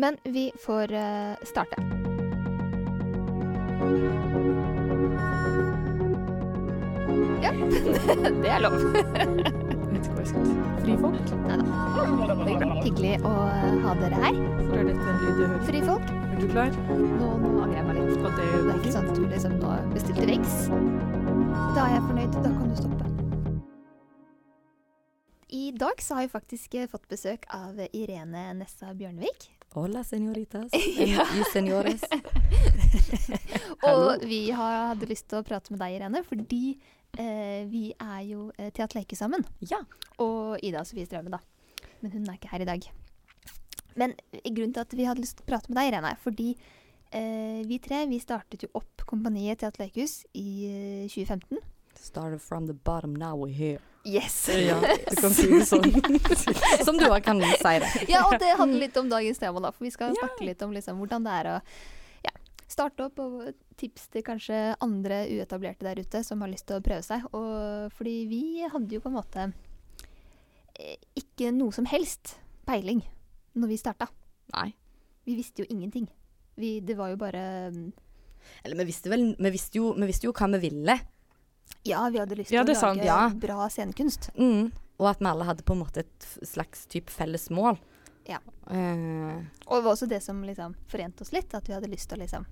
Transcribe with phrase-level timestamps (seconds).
[0.00, 1.76] Men vi får eh, starte.
[7.42, 7.52] Ja,
[8.42, 8.78] det er lov.
[9.90, 10.54] Vet ikke hva jeg skal si.
[10.86, 11.20] Frifolk?
[12.86, 13.34] Hyggelig å
[13.84, 14.40] ha dere her.
[14.40, 15.52] Er?
[15.68, 16.08] Frifolk.
[16.08, 16.80] Er du klar?
[16.88, 18.16] Nå, nå angrer jeg meg litt.
[18.24, 20.58] På det Det er ikke sånn at du liksom nå bestilte riks.
[21.76, 22.40] Da er jeg fornøyd.
[22.40, 23.14] Da kan du stoppe.
[25.60, 29.50] I dag så har jeg faktisk eh, fått besøk av Irene Nessa Bjørnevik.
[29.74, 30.72] Hola, señoritas.
[30.98, 31.24] Ja.
[31.36, 32.00] Y señores.
[33.82, 36.74] Og vi har, hadde lyst til å prate med deg, Irene, fordi
[37.16, 39.46] eh, vi er jo eh, til at leke sammen.
[39.62, 39.78] Ja.
[40.18, 41.38] Og Ida Sofie Strømme, da.
[42.02, 42.88] Men hun er ikke her i dag.
[43.94, 46.20] Men eh, grunnen til at vi hadde lyst til å prate med deg, Irene, er
[46.24, 46.50] fordi
[47.14, 51.62] eh, vi tre vi startet jo opp kompaniet Teater Lekehus i eh, 2015.
[52.00, 53.78] Started from the bottom, now we're here.
[54.04, 54.48] Yes!
[54.48, 55.84] Ja, du kan si det sånn.
[56.86, 57.88] Som du òg kan si det.
[58.08, 59.72] ja, og det handler litt om dagens tema, da.
[59.76, 61.56] For vi skal snakke litt om liksom, hvordan det er å
[62.24, 62.32] ja,
[62.64, 66.84] starte opp, og tips til kanskje andre uetablerte der ute som har lyst til å
[66.84, 67.26] prøve seg.
[67.36, 69.48] Og fordi vi hadde jo på en måte
[70.80, 72.38] eh, ikke noe som helst
[72.68, 73.04] peiling
[73.60, 74.08] når vi starta.
[74.56, 74.70] Nei.
[75.28, 76.08] Vi visste jo ingenting.
[76.56, 77.84] Vi, det var jo bare mm,
[78.64, 80.96] Eller vi visste vel Vi visste jo, vi visste jo hva vi ville.
[81.84, 82.98] Ja, vi hadde lyst til Ja, å sant.
[82.98, 83.28] lage Ja.
[83.30, 84.30] bra scenekunst.
[84.36, 84.72] Mm.
[85.00, 87.78] Og at vi alle hadde på en måte et slags type felles mål.
[88.28, 88.38] Ja.
[88.70, 92.08] Uh, Og det var også det som liksom forente oss litt, at vi hadde lyst
[92.10, 92.46] til å liksom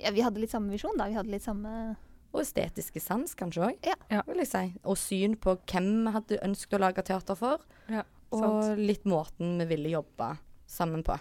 [0.00, 1.06] Ja, vi hadde litt samme visjon, da.
[1.06, 1.96] Vi hadde litt samme
[2.32, 3.94] og estetiske sans, kanskje òg, Ja.
[4.10, 4.22] Ja.
[4.26, 4.74] vil jeg si.
[4.84, 7.58] Og syn på hvem vi hadde ønsket å lage teater for.
[7.88, 8.02] Ja,
[8.32, 11.18] Og litt måten vi ville jobbe sammen på.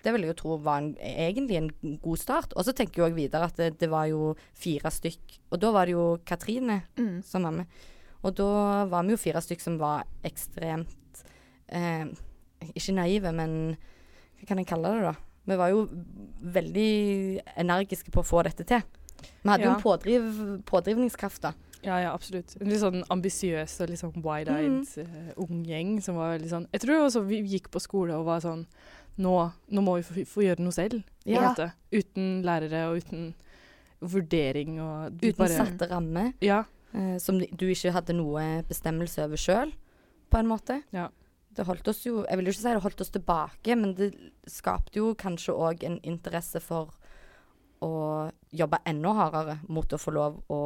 [0.00, 1.70] Det vil jeg jo tro var en, egentlig en
[2.02, 2.54] god start.
[2.56, 5.38] Og så tenker jeg videre at det, det var jo fire stykk.
[5.50, 7.20] Og da var det jo Katrine mm.
[7.26, 7.80] som var med.
[8.22, 8.50] Og da
[8.90, 11.24] var vi jo fire stykk som var ekstremt
[11.72, 12.04] eh,
[12.74, 13.54] Ikke naive, men
[14.40, 15.14] hva kan jeg kalle det, da?
[15.50, 15.86] Vi var jo
[16.54, 16.90] veldig
[17.58, 18.84] energiske på å få dette til.
[19.42, 20.28] Vi hadde jo en pådriv,
[20.68, 21.52] pådrivningskraft, da.
[21.80, 22.52] Ja, ja, absolutt.
[22.60, 26.66] En litt sånn ambisiøs og litt sånn wide-eyed eh, ung gjeng som var veldig sånn
[26.74, 28.66] Jeg tror også vi gikk på skole og var sånn
[29.20, 29.34] Nå,
[29.68, 31.42] nå må vi få, få gjøre noe selv, Ja.
[31.50, 31.70] måte.
[31.92, 33.34] Uten lærere og uten
[34.00, 36.32] vurdering og du Uten bare satte rammer.
[36.40, 36.62] Ja.
[36.94, 39.72] eh, som du ikke hadde noe bestemmelse over sjøl,
[40.30, 40.82] på en måte.
[40.94, 41.08] Ja.
[41.52, 44.12] Det holdt oss jo Jeg vil jo ikke si det holdt oss tilbake, men det
[44.46, 46.94] skapte jo kanskje òg en interesse for
[47.82, 50.60] å jobbe enda hardere mot å få lov å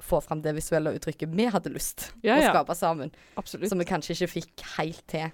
[0.00, 3.10] få fram det visuelle uttrykket vi hadde lyst Ja, å skape sammen.
[3.36, 3.68] Absolutt.
[3.70, 5.30] Som vi kanskje ikke fikk helt til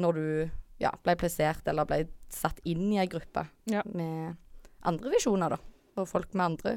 [0.00, 3.82] når du ja, ble plassert eller ble satt inn i ei gruppe Ja.
[3.84, 4.36] med
[4.88, 5.58] andre visjoner, da.
[6.00, 6.76] Og folk med andre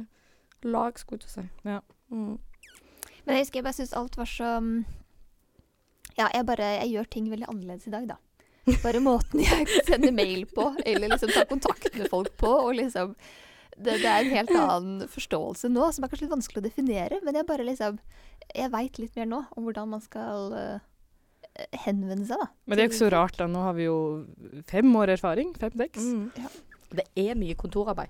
[0.63, 1.69] lag, skulle jeg til å si.
[1.69, 1.79] Ja.
[2.11, 2.37] Mm.
[3.23, 4.83] Men jeg husker jeg bare syns alt var så mm,
[6.17, 8.17] Ja, jeg bare Jeg gjør ting veldig annerledes i dag, da.
[8.83, 13.15] Bare måten jeg sender mail på, eller liksom tar kontakt med folk på, og liksom
[13.73, 17.17] det, det er en helt annen forståelse nå, som er kanskje litt vanskelig å definere.
[17.25, 17.97] Men jeg bare liksom
[18.53, 20.83] Jeg veit litt mer nå om hvordan man skal eh,
[21.85, 22.47] henvende seg, da.
[22.65, 23.47] Men det er jo ikke så rart, da.
[23.51, 23.97] Nå har vi jo
[24.69, 25.53] fem år erfaring.
[25.59, 26.01] Fem-seks.
[26.01, 26.31] Mm.
[26.37, 26.49] Ja.
[27.01, 28.09] Det er mye kontorarbeid.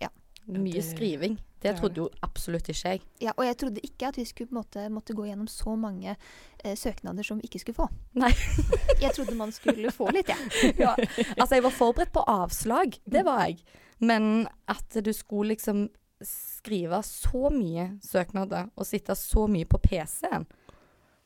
[0.00, 0.08] Ja.
[0.46, 1.38] Mye det- skriving.
[1.58, 3.00] Det det trodde jo absolutt ikke jeg.
[3.20, 5.72] Ja, og jeg trodde ikke at vi skulle på en måte måtte gå gjennom så
[5.74, 7.88] mange eh, søknader som vi ikke skulle få.
[8.14, 8.30] Nei.
[9.02, 10.74] jeg trodde man skulle få litt, jeg.
[10.84, 10.92] Ja.
[11.34, 12.94] Altså, jeg var forberedt på avslag.
[13.04, 13.58] Det var jeg.
[13.98, 15.88] Men at du skulle liksom
[16.22, 20.57] skrive så mye søknader og sitte så mye på PC-en Ja.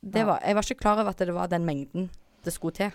[0.03, 2.11] Var, Jeg var ikke klar over at det var den mengden
[2.45, 2.91] det skulle til.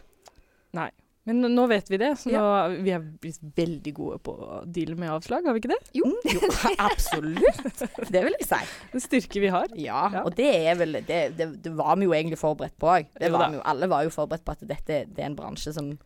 [0.75, 0.89] Nei.
[1.27, 2.39] Men nå vet vi det, så Ja.
[2.39, 5.79] nå vi er blitt veldig gode på å deale med avslag, har vi ikke det?
[5.93, 6.39] Jo, jo
[6.79, 7.81] absolutt.
[8.11, 8.59] Det vil jeg si.
[8.93, 9.67] En styrke vi har.
[9.75, 10.21] Ja, Ja.
[10.23, 13.09] og det er vel det, det, det var vi jo egentlig forberedt på òg.
[13.65, 15.97] Alle var jo forberedt på at dette det er en bransje som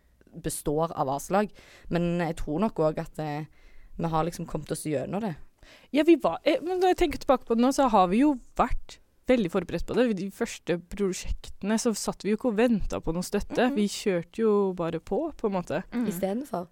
[0.42, 1.52] består av avslag.
[1.90, 3.46] Men jeg tror nok òg at eh,
[4.00, 5.36] vi har liksom kommet oss gjennom det.
[5.94, 8.24] Ja, vi var eh, Men når jeg tenker tilbake på det nå, så har vi
[8.24, 10.06] jo vært veldig forberedt på det.
[10.18, 13.70] De første prosjektene så satt vi jo ikke og venta på noe støtte.
[13.70, 13.76] Mhm.
[13.76, 15.84] Vi kjørte jo bare på, på en måte.
[15.94, 16.08] Mm.
[16.08, 16.68] istedenfor.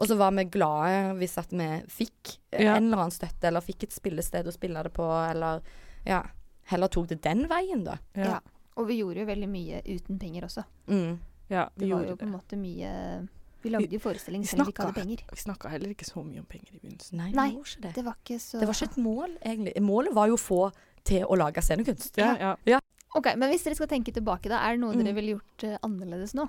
[0.00, 2.76] Og så var vi glade hvis at vi fikk Ja.
[2.76, 5.60] en eller annen støtte, eller fikk et spillested å spille det på, eller
[6.06, 6.22] ja,
[6.70, 7.98] heller tok det den veien, da.
[8.16, 8.40] Ja.
[8.76, 10.64] Og vi gjorde jo veldig mye uten penger også.
[10.88, 11.18] Mm.
[11.50, 13.28] Ja, Det vi var jo på en måte mye
[13.62, 15.24] Vi lagde jo forestilling selv om vi ikke hadde penger.
[15.28, 17.16] Vi snakka heller ikke så mye om penger i begynnelsen.
[17.18, 17.50] Nei, Nei.
[17.82, 17.92] det.
[17.94, 19.82] Det var ikke så Det var ikke et mål, egentlig.
[19.82, 20.72] Målet var jo å få
[21.04, 22.18] til å lage scenekunst.
[22.20, 22.80] Ja, ja.
[23.16, 25.00] Ok, Men hvis dere skal tenke tilbake, da, er det noe Mm.
[25.04, 26.44] dere ville gjort uh, annerledes nå?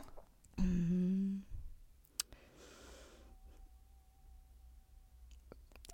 [0.62, 1.42] Mm.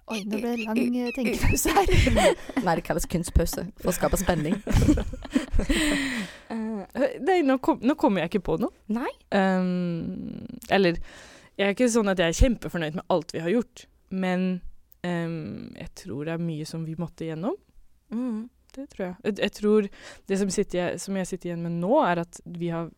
[0.07, 1.89] Oi, nå ble det lang uh, tenkepause her.
[2.65, 4.55] Nei, det kalles kunstpause for å skape spenning.
[6.47, 6.83] uh,
[7.27, 8.71] Nei, nå, kom, nå kommer jeg ikke på noe.
[8.95, 9.11] Nei.
[9.35, 10.99] Um, Eller
[11.59, 13.83] jeg er ikke sånn at jeg er kjempefornøyd med alt vi har gjort,
[14.13, 14.47] men
[15.03, 15.35] um,
[15.75, 17.57] jeg tror det er mye som vi måtte igjennom.
[18.13, 18.49] Mm.
[18.75, 19.35] Det tror jeg.
[19.39, 19.87] Jeg, tror
[20.29, 22.91] det som, sitter, som jeg sitter igjen med nå, er at vi har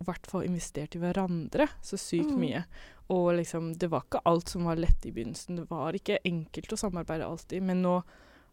[0.00, 2.40] i hvert fall investert i hverandre så sykt Mm.
[2.40, 2.62] mye.
[3.10, 5.56] Og liksom, det var ikke alt som var lett i begynnelsen.
[5.56, 7.62] Det var ikke enkelt å samarbeide alltid.
[7.62, 8.02] Men nå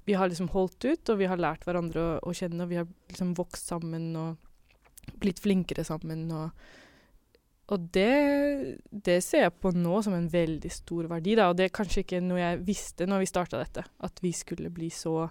[0.07, 2.77] vi har liksom holdt ut, og vi har lært hverandre å, å kjenne, og vi
[2.79, 6.21] har liksom vokst sammen og blitt flinkere sammen.
[6.31, 6.49] Og,
[7.75, 11.35] og det, det ser jeg på nå som en veldig stor verdi.
[11.35, 11.49] Da.
[11.51, 14.71] Og det er kanskje ikke noe jeg visste når vi starta dette, at vi skulle
[14.71, 15.27] bli så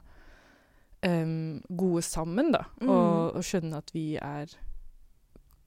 [1.06, 2.64] em, gode sammen, da.
[2.82, 2.90] Mm.
[2.90, 4.52] Og, og skjønne at vi er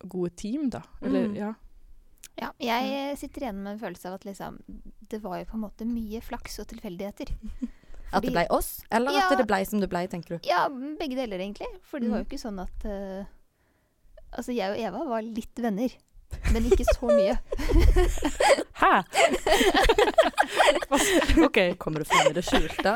[0.08, 0.84] gode team, da.
[1.02, 1.36] Eller, Mm.
[1.40, 1.54] ja.
[2.40, 4.62] Ja, jeg sitter igjen med en følelse av at liksom,
[5.12, 7.34] det var jo på en måte mye flaks og tilfeldigheter.
[8.16, 9.26] At det blei ble oss, eller Ja.
[9.30, 10.48] at det ble som det ble, tenker du?
[10.50, 11.68] Ja, begge deler egentlig.
[11.86, 12.30] For det var jo Mm.
[12.32, 13.26] ikke sånn at uh,
[14.34, 15.90] Altså, jeg og Eva var litt venner,
[16.54, 17.38] men ikke så mye.
[18.82, 18.94] Hæ?!
[21.46, 21.60] OK.
[21.78, 22.96] Kommer du frem i det skjulte?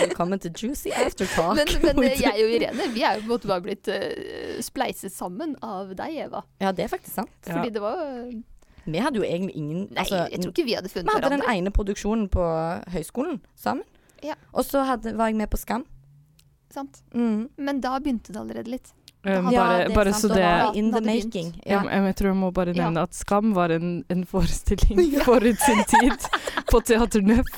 [0.00, 1.56] Velkommen til Juicy Aftertalk.
[1.56, 4.58] Men, men eh, jeg og Irene vi er jo på en måte bare blitt uh,
[4.64, 6.44] spleiset sammen av deg, Eva.
[6.62, 7.34] Ja, det er faktisk sant.
[7.46, 7.62] Ja.
[7.62, 8.42] Det var jo
[8.84, 11.28] Vi hadde jo egentlig ingen Nei, altså, jeg tror ikke vi hadde funnet hverandre.
[11.28, 12.46] Vi hadde hadde den ene produksjonen på
[12.94, 13.86] høyskolen sammen.
[14.22, 14.38] Ja.
[14.52, 15.86] Og så hadde, var jeg med på Skam.
[16.72, 17.02] Sant?
[17.14, 17.50] Mm.
[17.56, 18.92] Men da begynte det allerede litt.
[19.24, 21.52] Um, Ja, bare, det bare så det in the making.
[21.62, 21.82] jeg, Ja.
[21.86, 22.82] jeg, jeg tror jeg må bare Ja.
[22.90, 26.26] nevne at Skam var en, en forestilling forut sin tid
[26.66, 27.52] på Teater Nøff,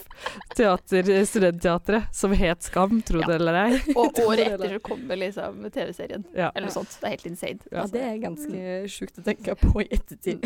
[0.55, 3.35] teater, studentteatret, som het Skam, tro det Ja.
[3.37, 3.81] eller ei.
[3.97, 6.25] Og året etter så kommer liksom TV-serien.
[6.37, 6.51] Ja.
[6.55, 6.99] Eller noe sånt.
[7.01, 7.59] Det er helt insane.
[7.73, 10.45] ja, det er ganske sjukt å tenke på i ettertid.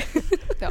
[0.63, 0.71] ja.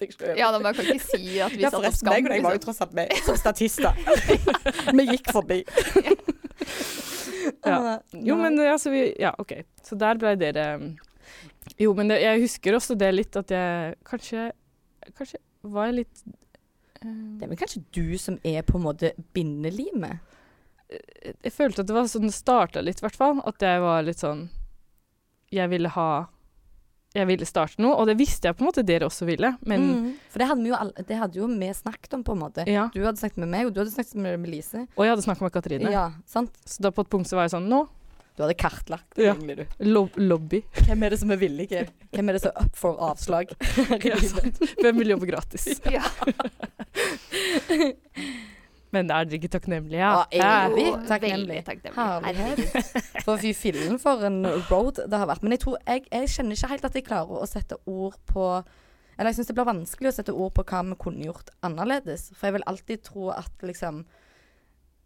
[0.00, 2.14] Jeg Ja, da man kan ikke si at vi Ja, satt opp skam.
[2.14, 2.64] jeg var jo Liksom.
[2.64, 3.92] tross alt med som statister.
[4.96, 5.64] Vi gikk forbi.
[7.66, 7.98] Ja.
[8.12, 9.54] Jo, men eh, altså vi Ja, OK.
[9.84, 10.90] Så der ble dere um,
[11.80, 14.50] Jo, men det, jeg husker også det litt at jeg kanskje
[15.16, 19.14] Kanskje var jeg litt uh, Det er vel kanskje du som er på en måte
[19.36, 20.20] bindelimet?
[20.90, 23.40] jeg, jeg følte at det var sånn det starta litt, i hvert fall.
[23.46, 24.48] At jeg var litt sånn
[25.54, 26.10] Jeg ville ha
[27.14, 29.80] Jeg ville starte noe, og det visste jeg på en måte dere også ville, men
[29.90, 30.10] Mm.
[30.30, 32.64] For det hadde, vi jo all, det hadde jo vi snakket om, på en måte.
[32.70, 32.88] Ja.
[32.94, 34.84] Du hadde snakket med meg, og du hadde snakket med, med Lise.
[34.96, 35.90] Og jeg hadde snakket med Katrine.
[35.90, 36.54] Ja, sant?
[36.64, 37.88] Så da på et punkt så var jeg sånn Nå,
[38.38, 39.34] Du hadde kartlagt det, Ja.
[39.34, 39.84] egentlig, du.
[39.90, 40.62] lob lobby.
[40.86, 41.82] Hvem er det som er villige?
[42.14, 43.50] Hvem er det som er up for avslag?
[44.06, 44.14] Ja.
[44.80, 45.66] Hvem vil jobbe gratis?
[45.90, 46.06] Ja.
[48.92, 50.00] Men er dere ikke takknemlige?
[50.00, 50.68] Ja, Ja.
[50.68, 50.86] evig.
[50.88, 51.60] Jo, takknemlig.
[51.64, 52.24] takknemlig.
[52.26, 53.22] Herlighet.
[53.24, 54.40] For fy fillen for en
[54.70, 55.42] road det har vært.
[55.46, 58.64] Men jeg tror jeg, jeg kjenner ikke helt at jeg klarer å sette ord på
[59.18, 62.30] Eller jeg syns det blir vanskelig å sette ord på hva vi kunne gjort annerledes.
[62.34, 64.04] For jeg vil alltid tro at liksom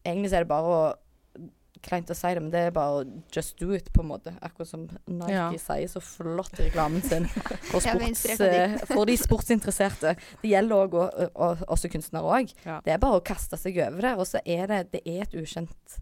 [0.07, 0.95] Egentlig så er det bare å
[1.85, 4.33] Kleint å si det, men det er bare å just do it, på en måte.
[4.45, 5.51] Akkurat som Nike Ja.
[5.61, 7.27] sier så flott i reklamen sin.
[7.71, 10.15] For, sports, eh, for de sportsinteresserte.
[10.43, 10.97] Det gjelder òg
[11.69, 12.55] også kunstnere òg.
[12.65, 12.79] Ja.
[12.85, 14.17] Det er bare å kaste seg over der.
[14.23, 15.99] Og så er det, det er et ukjent,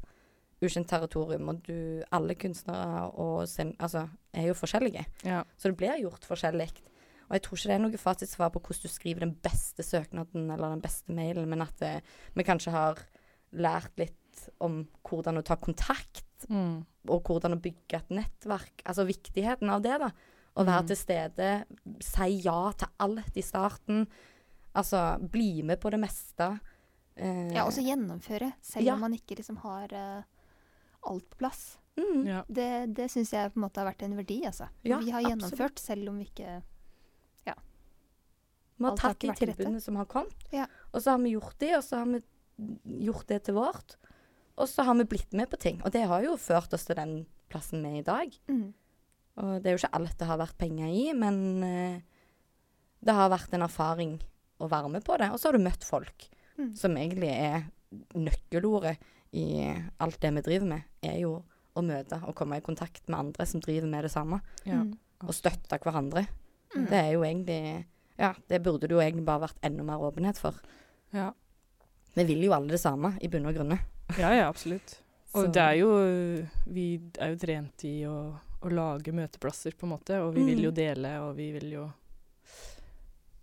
[0.62, 1.48] ukjent territorium.
[1.50, 1.74] Og du,
[2.14, 5.04] alle kunstnere og sin, altså, er jo forskjellige.
[5.26, 5.42] Ja.
[5.58, 6.70] Så det blir gjort forskjellig.
[7.28, 10.50] Og jeg tror ikke det er noe fasitsvar på hvordan du skriver den beste søknaden
[10.52, 11.94] eller den beste mailen, men at det,
[12.36, 13.00] vi kanskje har
[13.52, 14.18] lært litt
[14.60, 16.84] om hvordan å ta kontakt, Mm.
[17.08, 18.82] og hvordan å bygge et nettverk.
[18.84, 20.10] Altså viktigheten av det, da.
[20.56, 20.86] Å være Mm.
[20.88, 21.64] til stede,
[22.00, 24.06] si ja til alt i starten.
[24.74, 26.60] Altså bli med på det meste.
[27.16, 28.94] Eh, ja, også gjennomføre, selv Ja.
[28.94, 30.22] om man ikke liksom har uh,
[31.04, 31.78] alt på plass.
[31.96, 32.42] mm, Ja.
[32.50, 34.68] Det, det syns jeg på en måte har vært en verdi, altså.
[34.82, 35.50] Ja, vi har absolutt.
[35.52, 36.62] gjennomført, selv om vi ikke
[37.46, 37.54] Ja.
[38.78, 40.66] Vi har tatt de tilbudene som har kommet, Ja.
[40.92, 42.22] og så har vi gjort de, og så har vi
[43.04, 43.96] gjort det til vårt.
[44.58, 45.80] Og så har vi blitt med på ting.
[45.84, 48.38] Og det har jo ført oss til den plassen vi er i dag.
[48.48, 48.72] mm.
[49.40, 52.00] Og det er jo ikke alt det har vært penger i, men eh,
[53.00, 54.18] det har vært en erfaring
[54.60, 55.30] å være med på det.
[55.32, 56.28] Og så har du møtt folk,
[56.58, 56.74] Mm.
[56.76, 57.62] som egentlig er
[58.14, 58.98] nøkkelordet
[59.32, 59.44] i
[60.04, 61.38] alt det vi driver med, er jo
[61.74, 64.42] å møte og komme i kontakt med andre som driver med det samme.
[64.68, 64.82] Ja.
[64.82, 64.98] Mm.
[65.24, 66.26] Og støtte hverandre.
[66.76, 66.86] Mm.
[66.90, 67.86] Det er jo egentlig
[68.18, 70.54] Ja, det burde det jo egentlig bare vært enda mer åpenhet for.
[71.16, 71.30] Ja.
[72.14, 73.78] Vi vil jo alle det samme, i bunn og grunne.
[74.18, 74.98] Ja, ja, absolutt.
[75.34, 75.90] Og det er jo
[76.68, 76.86] Vi
[77.18, 78.16] er jo trent i å,
[78.62, 80.64] å lage møteplasser, på en måte, og vi vil Mm.
[80.66, 81.86] jo dele, og vi vil jo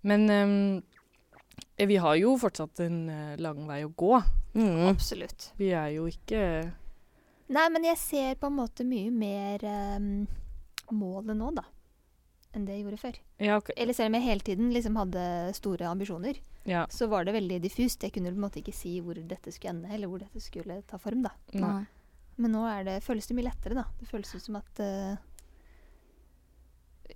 [0.04, 4.14] Men eh, vi har jo fortsatt en eh, lang vei å gå.
[4.56, 4.88] Mm.
[4.90, 5.52] Absolutt.
[5.60, 6.72] Vi er jo ikke
[7.50, 9.64] Nei, men jeg ser på en måte mye mer
[9.98, 10.28] um,
[10.94, 11.64] målet nå, da.
[12.54, 13.16] Enn det jeg gjorde før.
[13.42, 13.72] Ja, ok.
[13.76, 15.24] Eller selv om jeg hele tiden liksom hadde
[15.58, 16.38] store ambisjoner,
[16.70, 16.86] ja.
[16.94, 18.04] så var det veldig diffust.
[18.06, 20.82] Jeg kunne på en måte ikke si hvor dette skulle ende, eller hvor dette skulle
[20.88, 21.34] ta form, da.
[21.60, 21.82] Nei.
[22.40, 23.84] Men nå er det, føles det mye lettere, da.
[24.00, 25.18] Det føles ut som at uh,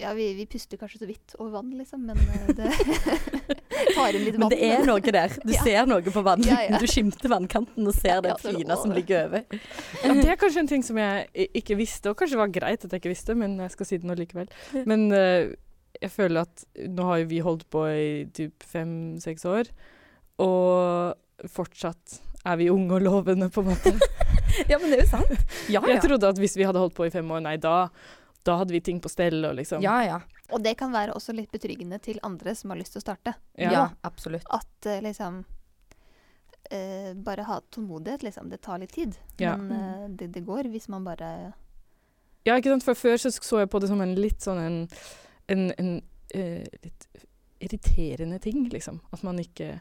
[0.02, 2.72] Ja, vi, vi puster kanskje så vidt over vann, liksom, men uh, det
[3.96, 4.50] tar inn litt vann.
[4.50, 5.36] Men det er noe der.
[5.46, 5.62] Du Ja.
[5.64, 6.42] ser noe på vann.
[6.48, 6.80] Ja, ja.
[6.82, 9.46] Du skimter vannkanten og ser det så- fine som ligger over.
[10.02, 12.90] Ja, det er kanskje en ting som jeg ikke visste, og kanskje var greit at
[12.92, 14.50] jeg ikke visste, men jeg skal si det nå likevel.
[14.90, 15.54] Men eh,
[16.02, 19.70] jeg føler at nå har jo vi holdt på i typ fem-seks år,
[20.44, 23.96] og fortsatt er vi unge og lovende, på en måte.
[24.70, 25.32] Ja, men det er jo sant.
[25.66, 25.96] Ja, ja.
[25.96, 27.88] Jeg trodde at hvis vi hadde holdt på i fem år, nei, da,
[28.46, 30.20] da hadde vi ting på stell og liksom Ja, ja.
[30.54, 33.34] Og det kan være også litt betryggende til andre som har lyst til å starte.
[33.58, 33.72] Ja.
[33.74, 34.46] Ja, absolutt.
[34.54, 38.52] At eh, liksom uh, Bare ha tålmodighet, liksom.
[38.52, 39.18] Det tar litt tid.
[39.42, 39.56] Ja.
[39.58, 41.54] Men uh, det, det går hvis man bare
[42.46, 42.86] Ja, ikke sant?
[42.86, 44.80] For før så så jeg på det som en litt sånn en,
[45.54, 45.92] en, en
[46.36, 47.08] uh, litt
[47.64, 49.00] irriterende ting, liksom.
[49.16, 49.78] At man ikke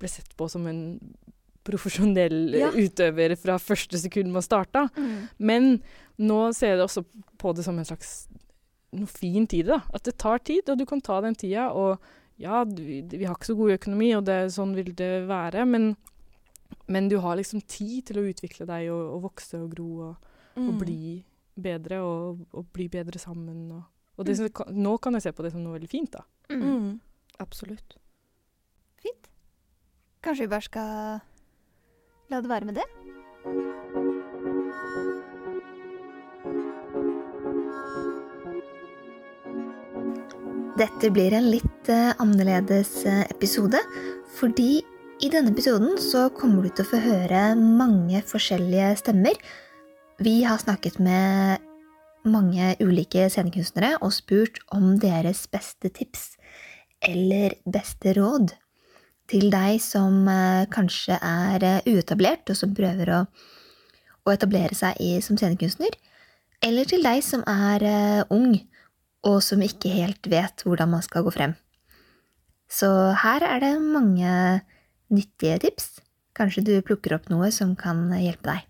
[0.00, 0.80] ble sett på som en
[1.66, 2.70] profesjonell Ja.
[2.72, 4.86] utøver fra første sekund man starta.
[5.38, 5.82] Men
[6.18, 7.04] nå ser jeg det også
[7.38, 8.14] på det som en slags
[8.96, 9.82] noe fin tid, da.
[9.94, 11.68] At det tar tid, og du kan ta den tida.
[11.76, 12.00] Og
[12.40, 15.92] ja, vi, vi har ikke så god økonomi, og det, sånn vil det være, men,
[16.90, 20.26] men du har liksom tid til å utvikle deg og, og vokse og gro og,
[20.58, 20.64] Mm.
[20.66, 21.24] og bli
[21.62, 23.68] bedre og, og bli bedre sammen.
[23.76, 23.84] Og,
[24.20, 26.22] og det, som- nå kan jeg se på det som noe veldig fint, da.
[26.52, 26.62] Mm.
[26.62, 27.00] Mm.
[27.40, 27.96] Absolutt.
[29.00, 29.30] Fint.
[30.22, 31.20] Kanskje vi bare skal
[32.30, 32.88] la det være med det?
[40.80, 43.80] Dette blir en litt eh, annerledes eh, episode,
[44.38, 44.80] fordi
[45.20, 49.36] i denne episoden så kommer du til å få høre mange forskjellige stemmer.
[50.24, 51.60] Vi har snakket med
[52.28, 56.34] mange ulike scenekunstnere og spurt om deres beste tips
[57.00, 58.52] eller beste råd
[59.30, 63.20] til deg som eh, kanskje er eh, uetablert, og som prøver å,
[64.26, 65.94] å etablere seg i, som scenekunstner,
[66.66, 68.58] eller til deg som er eh, ung,
[69.26, 71.54] og som ikke helt vet hvordan man skal gå frem.
[72.70, 72.88] Så
[73.22, 74.32] her er det mange
[75.10, 76.00] nyttige tips.
[76.38, 78.69] Kanskje du plukker opp noe som kan hjelpe deg.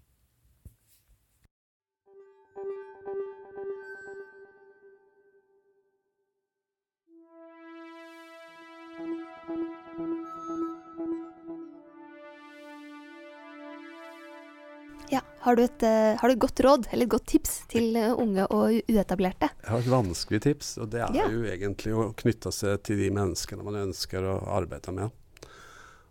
[15.40, 18.12] Har du, et, eh, har du et godt råd eller et godt tips til eh,
[18.12, 19.48] unge og uetablerte?
[19.62, 21.28] Jeg har et vanskelig tips, og det er Ja.
[21.32, 25.10] jo egentlig å knytte seg til de menneskene man ønsker å arbeide med.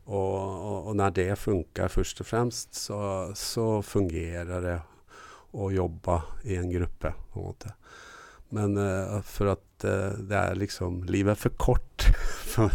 [0.09, 2.99] Og, og, og når det funker først og fremst, så,
[3.37, 4.79] så fungerer det
[5.53, 7.73] å jobbe i en gruppe, på en måte.
[8.49, 12.07] Men uh, for at uh, det er liksom Livet er for kort
[12.55, 12.73] for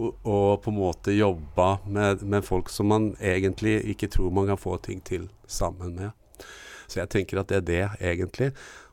[0.00, 4.60] å på en måte jobbe med, med folk som man egentlig ikke tror man kan
[4.60, 6.46] få ting til sammen med.
[6.90, 8.50] Så jeg tenker at det er det, egentlig.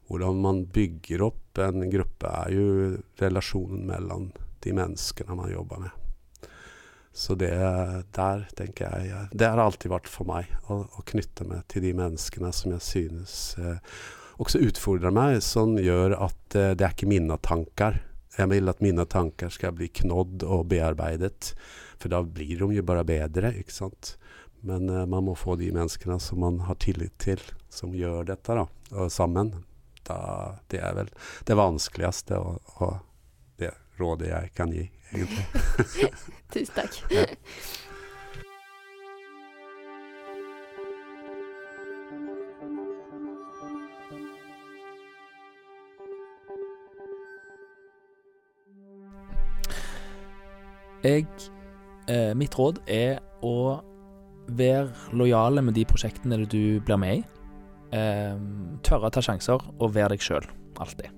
[0.07, 2.67] Hvordan man bygger opp en gruppe, er jo
[3.19, 4.29] relasjonen mellom
[4.63, 6.03] de menneskene man jobber med.
[7.17, 7.49] Så det
[8.13, 11.95] der tenker jeg Det har alltid vært for meg å, å knytte meg til de
[11.97, 13.79] menneskene som jeg synes eh,
[14.37, 17.97] også utfordrer meg, som gjør at eh, det er ikke mine tanker.
[18.37, 21.53] Jeg vil at mine tanker skal bli knådd og bearbeidet,
[21.97, 24.15] for da blir de jo bare bedre, ikke sant.
[24.65, 28.57] Men eh, man må få de menneskene som man har tillit til, som gjør dette,
[28.57, 29.55] da, sammen.
[30.07, 30.19] Da,
[30.71, 31.09] det er vel
[31.49, 33.01] det vanskeligste og, og
[33.59, 35.43] det rådet jeg kan gi, egentlig.
[36.53, 37.01] Tusen takk.
[37.11, 37.25] Ja.
[51.07, 51.23] Jeg
[52.11, 53.79] eh, Mitt råd er å
[54.59, 57.21] være lojale med de prosjektene du blir med i.
[57.95, 58.35] Eh,
[58.83, 60.47] tørre å ta sjanser, og være deg sjøl.
[60.83, 61.13] Alltid.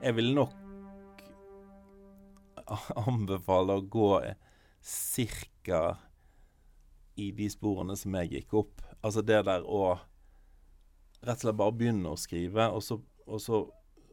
[0.00, 1.22] Jeg vil nok
[3.06, 4.12] anbefale å gå
[4.82, 5.98] cirka
[7.20, 8.86] i de sporene som jeg gikk opp.
[8.98, 9.92] Altså det der å
[11.20, 13.68] rett og slett bare begynne å skrive, og så, og så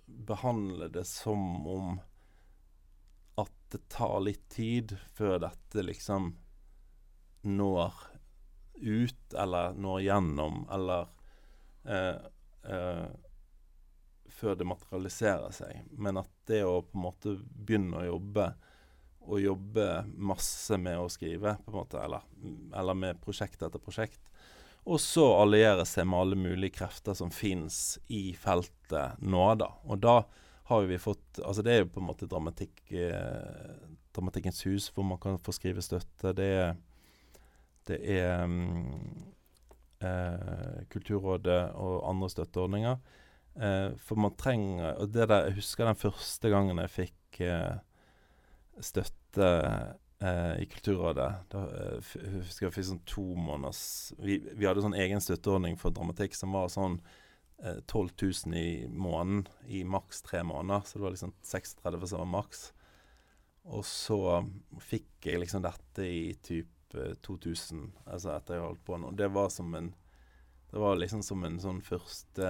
[0.07, 1.97] behandle det som om
[3.37, 6.31] at det tar litt tid før dette liksom
[7.47, 7.93] når
[8.77, 11.07] ut, eller når gjennom, eller
[11.83, 12.25] eh,
[12.71, 13.05] eh,
[14.37, 15.83] før det materialiserer seg.
[15.91, 18.49] Men at det å på en måte begynne å jobbe,
[19.27, 22.23] og jobbe masse med å skrive, på en måte, eller,
[22.77, 24.21] eller med prosjekt etter prosjekt,
[24.87, 29.67] og så alliere seg med alle mulige krefter som fins i feltet nå, da.
[29.83, 30.21] Og da
[30.67, 33.75] har vi fått Altså det er jo på en måte dramatikk, eh,
[34.15, 36.33] Dramatikkens hus, hvor man kan få skrive støtte.
[36.35, 36.71] Det er,
[37.87, 39.27] det er mm,
[40.07, 42.97] eh, Kulturrådet og andre støtteordninger.
[43.59, 47.77] Eh, for man trenger Og det der, jeg husker den første gangen jeg fikk eh,
[48.81, 49.51] støtte
[50.61, 51.31] i Kulturrådet.
[51.51, 53.81] Da eh, husker jeg fikk sånn to måneders
[54.17, 56.97] vi, vi hadde sånn egen støtteordning for dramatikk som var sånn
[57.61, 58.15] eh, 12
[58.49, 60.87] 000 i måneden i maks tre måneder.
[60.87, 62.65] Så det var liksom 36 som var maks.
[63.67, 64.19] Og så
[64.81, 69.13] fikk jeg liksom dette i typ eh, 2000, altså etter jeg holdt på nå.
[69.17, 69.93] Det var som en
[70.67, 72.47] Det var liksom som en sånn første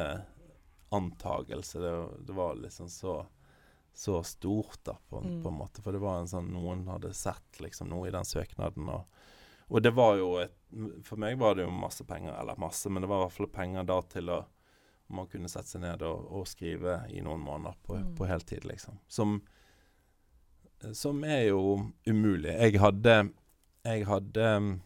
[0.89, 1.79] antagelse.
[1.83, 1.91] Det,
[2.25, 3.19] det var liksom så
[3.97, 5.39] så stort, da, på, Mm.
[5.43, 5.81] på en måte.
[5.81, 8.85] For det var en sånn Noen hadde sett liksom noe i den søknaden.
[8.93, 9.07] Og,
[9.73, 10.53] og det var jo et
[11.03, 13.47] For meg var det jo masse penger, eller masse, men det var i hvert fall
[13.55, 14.45] penger da til å
[15.09, 18.15] man kunne sette seg ned og, og skrive i noen måneder på, Mm.
[18.17, 18.97] på heltid, liksom.
[19.07, 19.41] Som,
[20.93, 22.51] som er jo umulig.
[22.59, 23.31] Jeg hadde
[23.85, 24.79] Jeg hadde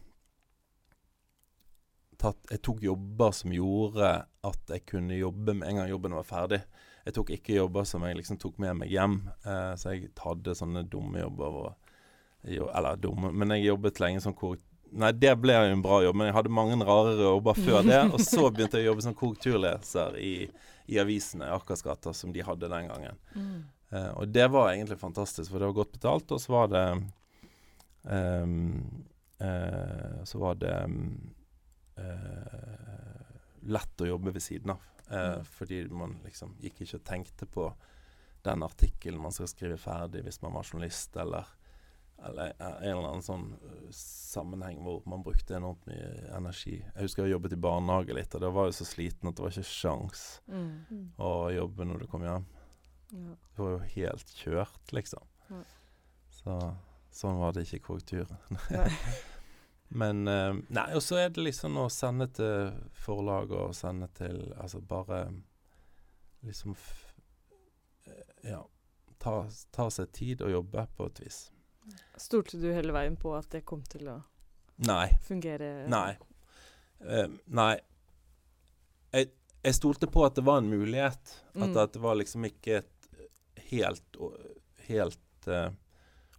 [2.22, 4.12] tatt Jeg tok jobber som gjorde
[4.46, 6.62] at jeg kunne jobbe med en gang jobben var ferdig.
[7.02, 9.16] Jeg tok ikke jobber som jeg liksom tok med meg hjem.
[9.42, 11.56] Eh, så jeg hadde sånne dumme jobber.
[11.62, 11.96] Og,
[12.50, 14.68] jo, eller dumme, men jeg jobbet lenge som korrektur.
[14.92, 18.00] Nei, det ble jo en bra jobb, men jeg hadde mange rare jobber før det.
[18.12, 20.32] Og så begynte jeg å jobbe som korrekturleser i,
[20.92, 23.22] i avisene i Akersgata, som de hadde den gangen.
[23.32, 23.62] Mm.
[23.92, 26.84] Eh, og det var egentlig fantastisk, for det var godt betalt, og så var det
[28.02, 29.04] um,
[29.40, 31.32] eh, Så var det um,
[33.72, 34.91] lett å jobbe ved siden av.
[35.12, 35.44] Eh, Mm.
[35.44, 37.66] Fordi man liksom gikk ikke og tenkte på
[38.44, 41.46] den artikkelen man skal skrive ferdig hvis man var journalist, eller,
[42.24, 46.78] eller en eller annen sånn eh, sammenheng hvor man brukte enormt mye energi.
[46.80, 49.44] Jeg husker jeg jobbet i barnehage litt, og da var jeg så sliten at det
[49.44, 51.12] var ikke sjans Mm.
[51.18, 52.46] å jobbe når du kom hjem.
[53.12, 53.36] Ja.
[53.52, 55.28] Det var jo helt kjørt, liksom.
[55.50, 55.62] Ja.
[56.32, 56.56] Så
[57.12, 58.26] sånn var det ikke i korrektur.
[59.94, 64.38] Men eh, Nei, og så er det liksom å sende til forlag og sende til
[64.56, 65.26] Altså bare
[66.46, 66.76] liksom
[68.06, 68.62] eh, Ja.
[69.22, 71.36] Ta, ta seg tid og jobbe på et vis.
[72.18, 74.16] Stolte du hele veien på at det kom til å
[74.88, 75.12] Nei.
[75.22, 75.68] fungere?
[75.92, 76.16] Nei.
[77.02, 77.76] Uh, nei.
[79.14, 79.28] Jeg,
[79.62, 81.36] jeg stolte på at det var en mulighet.
[81.54, 81.76] At, Mm.
[81.84, 83.08] at det var liksom ikke et
[83.70, 84.18] helt,
[84.88, 85.70] helt uh,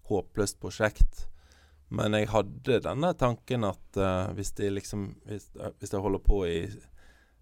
[0.10, 1.28] håpløst prosjekt.
[1.94, 6.24] Men jeg hadde denne tanken at uh, hvis de liksom hvis, eh, hvis jeg holder
[6.26, 6.58] på i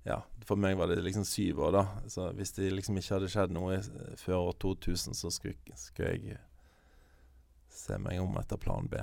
[0.04, 0.18] Ja,
[0.50, 1.84] for meg var det liksom syv år, da.
[2.10, 3.78] Så hvis det liksom ikke hadde skjedd noe
[4.18, 6.40] før år 2000, så skulle, skulle jeg
[7.70, 8.98] se meg om etter plan B.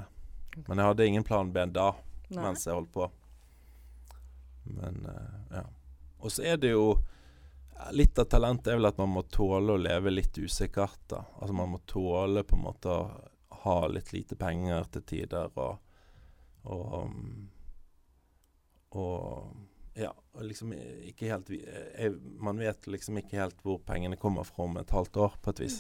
[0.67, 1.93] Men jeg hadde ingen plan B da
[2.33, 2.43] Nei.
[2.43, 3.07] mens jeg holdt på.
[4.75, 5.65] Men uh, ja.
[6.19, 6.99] Og så er det jo
[7.95, 10.99] Litt av talentet er vel at man må tåle å leve litt usikkert.
[11.07, 11.21] da.
[11.39, 13.05] Altså Man må tåle på en måte å
[13.65, 15.79] ha litt lite penger til tider og
[16.69, 17.51] Og, um,
[18.91, 19.57] og
[19.95, 20.11] ja,
[20.43, 24.91] liksom ikke helt jeg, Man vet liksom ikke helt hvor pengene kommer fra om et
[24.91, 25.79] halvt år, på et vis.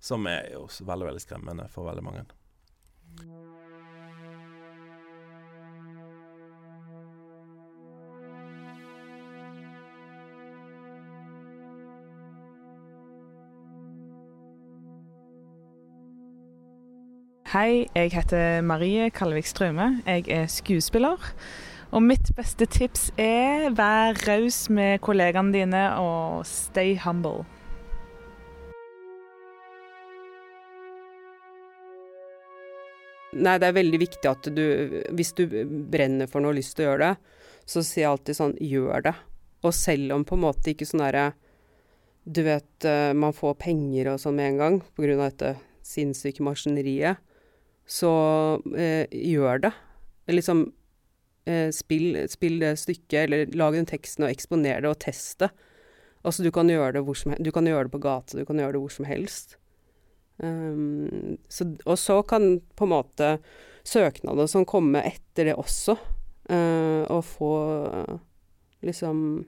[0.00, 2.24] Som er jo veldig, veldig skremmende for veldig mange.
[17.54, 19.84] Hei, jeg heter Marie Kallevik Straume.
[20.02, 21.22] Jeg er skuespiller.
[21.94, 27.44] Og mitt beste tips er vær raus med kollegaene dine og stay humble.
[33.38, 34.64] Nei, det er veldig viktig at du
[35.14, 35.44] Hvis du
[35.92, 37.36] brenner for noe og lyst til å gjøre det,
[37.70, 39.12] så sier jeg alltid sånn gjør det.
[39.62, 41.28] Og selv om på en måte ikke sånn derre
[42.26, 45.54] Du vet, eh, man får penger og sånn med en gang av dette
[45.86, 47.22] sinnssyke maskineriet,
[47.86, 48.14] så
[48.76, 49.72] eh, gjør det.
[50.32, 50.64] Liksom
[51.44, 55.50] eh, spill, spill det stykket, eller lag den teksten og eksponer det og test det.
[56.24, 57.36] Altså, du kan gjøre det som.
[57.36, 59.58] Du kan gjøre det på gata, du kan gjøre det hvor som helst.
[60.38, 63.28] Um, så, og så kan på en måte
[63.86, 65.94] søknader som kommer etter det også,
[66.50, 67.50] uh, og få
[67.86, 68.22] uh,
[68.82, 69.44] liksom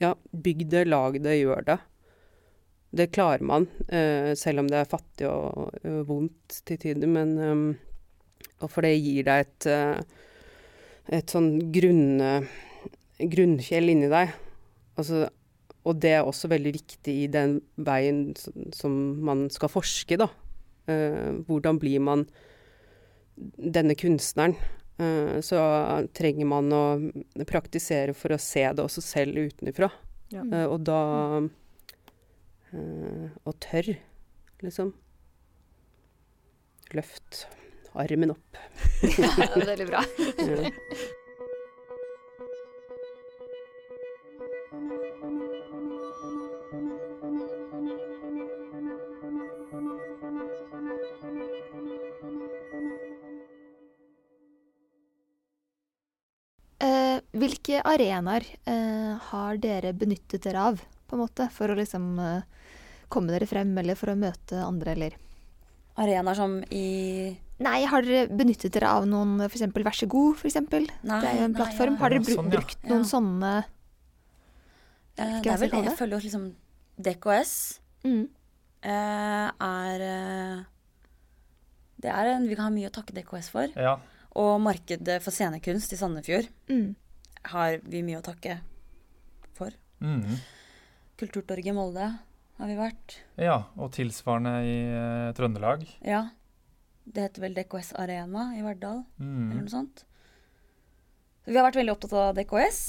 [0.00, 1.74] Ja, bygg det, lag det, gjør det.
[2.90, 7.78] Det klarer man, uh, selv om det er fattig og uh, vondt til tider, men
[8.60, 10.06] Og for det gir deg et
[11.10, 12.20] et sånn grunn,
[13.18, 14.34] grunnfjell inni deg.
[15.00, 15.24] Altså
[15.88, 18.34] og det er også veldig viktig i den veien
[18.76, 20.28] som, man skal forske, da.
[20.90, 22.26] Eh, hvordan blir man
[23.56, 24.58] denne kunstneren?
[25.00, 25.62] Eh, så
[26.16, 26.84] trenger man å
[27.48, 29.88] praktisere for å se det også selv utenfra.
[30.34, 30.44] Ja.
[30.44, 31.00] Eh, og da
[31.38, 31.48] eh,
[32.70, 33.94] Eh, og tørr,
[34.62, 34.92] liksom.
[36.94, 37.46] Løft
[37.98, 38.60] armen opp.
[39.02, 39.32] ja,
[39.72, 40.04] veldig bra.
[56.80, 60.78] Eh, hvilke arenaer eh, har dere benyttet dere av
[61.10, 62.42] på en måte, for å liksom eh,
[63.10, 65.18] komme dere frem, eller for å møte andre, eller
[66.00, 69.66] Arenaer som i Nei, har dere benyttet dere av noen, f.eks.
[69.74, 70.54] Vær så god, f.eks.?
[70.70, 71.98] Nei, Det er jo en nei, plattform.
[71.98, 72.00] ja.
[72.00, 72.52] Har dere br sånn, ja.
[72.54, 73.10] brukt noen Ja.
[73.10, 73.52] sånne
[75.20, 75.90] Eh, det er vel jeg det.
[75.90, 76.44] Jeg føler jo liksom
[77.04, 77.50] DKS
[78.06, 78.22] mm.
[78.88, 80.62] eh, er eh,
[82.00, 83.68] Det er en Vi kan ha mye å takke DKS for.
[83.76, 83.98] Ja.
[84.40, 86.94] Og markedet for scenekunst i Sandefjord Mm.
[87.52, 88.60] har vi mye å takke
[89.58, 89.74] for.
[90.00, 90.38] Mhm.
[91.20, 92.06] Kulturtorget i Molde
[92.60, 93.16] har vi vært.
[93.40, 93.56] ja.
[93.80, 95.84] Og tilsvarende i uh, Trøndelag.
[96.04, 96.26] Ja.
[97.04, 99.50] Det heter vel DKS Arena i Verdal, mm.
[99.50, 100.04] eller noe sånt.
[101.40, 102.80] Så vi har vært veldig opptatt av DKS.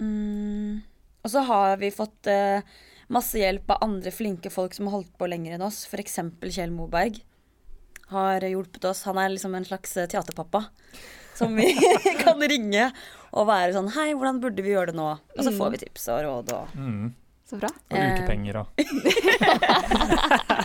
[0.00, 0.80] Mm.
[1.24, 2.64] Og så har vi fått uh,
[3.12, 5.84] masse hjelp av andre flinke folk som har holdt på lenger enn oss.
[5.88, 6.20] F.eks.
[6.48, 7.20] Kjell Moberg
[8.08, 9.04] har hjulpet oss.
[9.08, 10.64] Han er liksom en slags eh, teaterpappa.
[11.36, 11.70] Som vi
[12.24, 12.90] kan ringe
[13.32, 15.08] og være sånn Hei, hvordan burde vi gjøre det nå?
[15.36, 17.08] Og så får vi tips og råd og mm.
[17.48, 17.68] Så bra.
[17.72, 18.12] Og Eh.
[18.12, 18.66] ukepenger og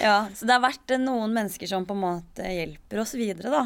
[0.00, 3.48] Ja, så det har vært eh, noen mennesker som på en måte hjelper oss videre,
[3.52, 3.62] da.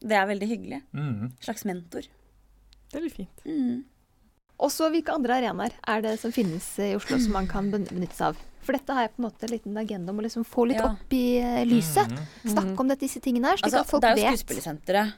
[0.00, 0.80] Det er veldig hyggelig.
[0.96, 1.30] Mm.
[1.44, 2.04] Slags mentor.
[2.90, 3.42] Det er litt fint.
[3.46, 3.80] Mm.
[4.60, 8.12] Og så hvilke andre arenaer er det som finnes i Oslo som man kan benytte
[8.16, 8.40] seg av?
[8.60, 10.80] For dette har jeg på en måte en liten agenda om å liksom få litt
[10.82, 10.90] Ja.
[10.92, 12.10] opp i eh, lyset.
[12.12, 12.52] Mhm.
[12.52, 14.42] Snakke om dette, disse tingene her, slik Altså, at folk det er jo vet.
[14.44, 15.14] Skuespillersenteret.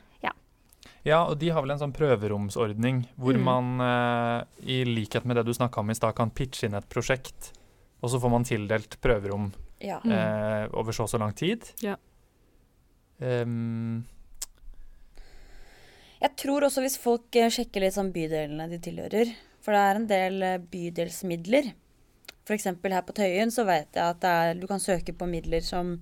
[1.04, 3.42] Ja, og de har vel en sånn prøveromsordning hvor Mm.
[3.42, 6.88] man, eh, i likhet med det du snakka om i stad, kan pitche inn et
[6.88, 7.52] prosjekt,
[8.02, 9.98] og så får man tildelt prøverom Ja.
[10.04, 10.12] Mm.
[10.12, 11.62] eh, over så og så lang tid.
[11.82, 11.96] Ja.
[13.20, 14.04] Um,
[16.22, 19.96] Jeg tror også hvis folk eh, sjekker litt sånn bydelene de tilhører, for det er
[19.98, 21.72] en del eh, bydelsmidler.
[22.46, 22.64] F.eks.
[22.64, 25.96] her på Tøyen så vet jeg at det er, du kan søke på midler som,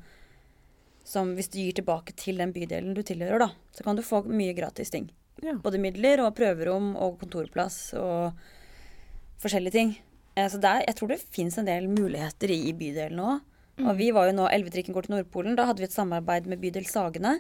[1.11, 4.23] som hvis du gir tilbake til den bydelen du tilhører, da, så kan du få
[4.31, 5.09] mye gratis ting.
[5.42, 5.57] Ja.
[5.59, 8.37] Både midler og prøverom og kontorplass og
[9.42, 9.94] forskjellige ting.
[10.37, 13.40] Eh, Så det er, jeg tror det fins en del muligheter i bydelen òg.
[13.81, 15.55] Og vi var jo nå Elvetrikken går til Nordpolen.
[15.57, 17.38] Da hadde vi et samarbeid med bydel Sagene.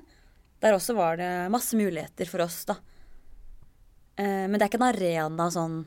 [0.62, 2.78] Der også var det masse muligheter for oss, da.
[4.16, 5.80] Eh, Men det er ikke en arena sånn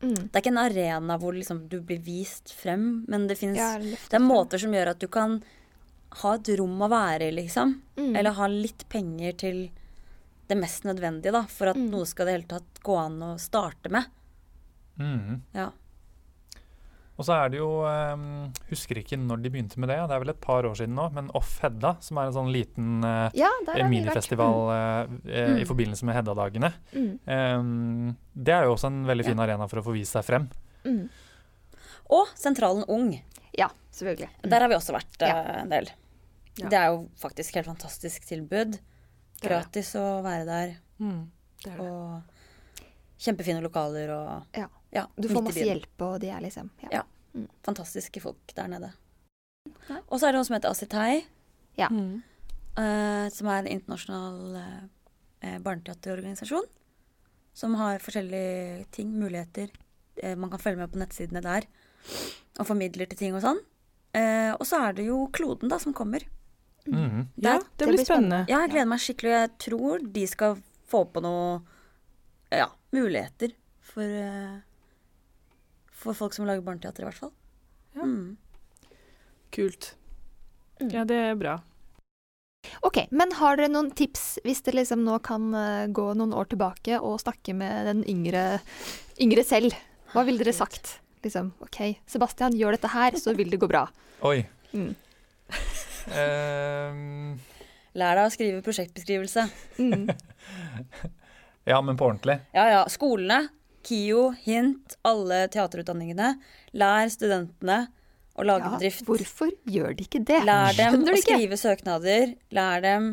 [0.00, 0.14] Mm.
[0.16, 3.74] Det er ikke en arena hvor liksom du blir vist frem, men det fins Ja,
[3.76, 5.42] Det er måter som gjør at du kan
[6.22, 7.76] ha et rom å være i, liksom.
[7.96, 8.16] Mm.
[8.16, 9.70] Eller ha litt penger til
[10.50, 11.42] det mest nødvendige, da.
[11.46, 11.90] For at Mm.
[11.90, 14.04] noe skal det hele tatt gå an å starte med.
[14.98, 15.40] mhm.
[15.54, 15.70] Ja.
[17.20, 20.20] Og så er det jo um, Husker ikke når de begynte med det, det er
[20.22, 23.28] vel et par år siden nå, men Off Hedda, som er en sånn liten uh,
[23.36, 23.50] Ja,
[23.84, 25.58] minifestival Mm.
[25.60, 26.72] i forbindelse med Hedda-dagene.
[26.94, 27.18] Mm.
[27.28, 30.48] Ehm, det er jo også en veldig fin arena for å få vist seg frem.
[30.84, 30.96] Mm.
[30.96, 31.10] Mm.
[32.10, 33.12] Og Sentralen Ung.
[33.52, 33.68] Ja,
[34.00, 34.30] selvfølgelig.
[34.42, 35.34] Der har vi også vært Ja.
[35.38, 35.90] eh, en del.
[36.58, 36.68] Ja.
[36.68, 38.78] Det er jo faktisk helt fantastisk tilbud.
[39.40, 40.74] Gratis å være der.
[41.00, 41.30] Mm.
[41.62, 41.86] Det er det.
[41.86, 42.22] Og
[43.20, 44.68] kjempefine lokaler og Ja.
[44.92, 46.88] ja Du får masse hjelp, og de er liksom ja.
[47.00, 47.02] Ja.
[47.34, 47.48] Mm.
[47.62, 48.92] Fantastiske folk der nede.
[50.08, 51.24] Og så er det noe som heter Asitai,
[51.78, 51.88] Ja.
[51.88, 52.22] Mm.
[52.78, 54.82] Uh, som er en internasjonal eh,
[55.42, 56.64] eh, barneteaterorganisasjon.
[57.52, 59.70] Som har forskjellige ting, muligheter.
[60.22, 61.66] Uh, man kan følge med på nettsidene der.
[62.58, 63.60] Og formidler til ting og sånn.
[64.16, 66.24] Eh, og så er det jo Kloden, da, som kommer.
[66.86, 67.28] Mhm.
[67.36, 68.44] Ja, det blir spennende.
[68.48, 69.32] Ja, jeg gleder meg skikkelig.
[69.36, 70.58] Jeg tror de skal
[70.90, 71.60] få på noe
[72.50, 73.54] ja, muligheter
[73.92, 74.58] for, uh,
[75.92, 77.34] for folk som lager barneteater, i hvert fall.
[77.94, 78.06] Ja.
[78.06, 78.36] Mm.
[79.54, 79.94] Kult.
[80.80, 80.90] Mm.
[80.90, 81.58] Ja, det er bra.
[82.84, 86.50] Ok, men har dere noen tips hvis dere liksom nå kan eh, gå noen år
[86.52, 88.60] tilbake og snakke med den yngre,
[89.20, 89.76] yngre selv?
[90.12, 90.98] Hva ville dere sagt?
[91.22, 91.78] Liksom, OK,
[92.08, 93.84] Sebastian, gjør dette her, så vil det gå bra.
[94.24, 94.38] Oi.
[94.72, 94.94] Mm.
[96.16, 97.38] Ehm,
[97.98, 99.44] Lær deg å skrive prosjektbeskrivelse.
[99.82, 100.06] Mm.
[101.70, 102.38] ja, men på ordentlig.
[102.56, 102.82] Ja, ja.
[102.92, 103.48] Skolene,
[103.86, 106.34] KIO, HINT, alle teaterutdanningene.
[106.78, 107.80] Lær studentene
[108.38, 109.04] å lage Ja, bedrift.
[109.08, 110.38] hvorfor gjør de ikke det?
[110.46, 111.34] Lær dem Skjønner å ikke?
[111.34, 112.36] skrive søknader.
[112.54, 113.10] Lær dem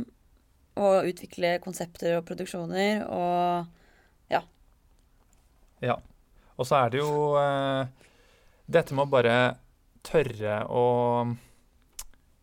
[0.77, 3.73] å utvikle konsepter og produksjoner og
[5.81, 5.99] Ja.
[6.57, 8.09] Og så er det jo eh,
[8.65, 9.35] dette med å bare
[10.07, 10.85] tørre å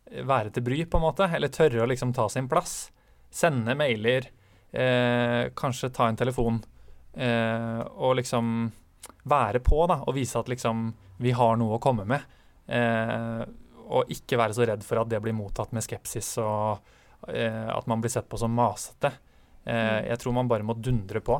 [0.05, 1.27] være til bry, på en måte.
[1.35, 2.77] Eller tørre å liksom ta sin plass.
[3.33, 4.29] Sende mailer.
[4.71, 6.61] Eh, kanskje ta en telefon.
[7.13, 8.71] Eh, og liksom
[9.29, 10.01] være på, da.
[10.05, 10.87] Og vise at liksom
[11.23, 12.25] vi har noe å komme med.
[12.67, 13.43] Eh,
[13.85, 17.85] og ikke være så redd for at det blir mottatt med skepsis, og eh, at
[17.89, 19.11] man blir sett på som masete.
[19.65, 21.37] Eh, jeg tror man bare må dundre på.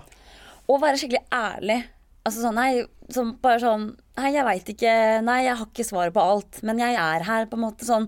[0.70, 1.80] Og være skikkelig ærlig.
[2.26, 4.94] Altså sånn, nei, som bare sånn Nei, jeg veit ikke
[5.26, 7.86] Nei, jeg har ikke svaret på alt, men jeg er her, på en måte.
[7.86, 8.08] Sånn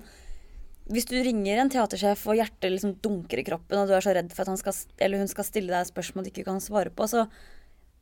[0.89, 4.15] Hvis du ringer en teatersjef og hjertet liksom dunker i kroppen, og du er så
[4.17, 6.93] redd for at han skal, eller hun skal stille deg spørsmål du ikke kan svare
[6.95, 7.27] på, så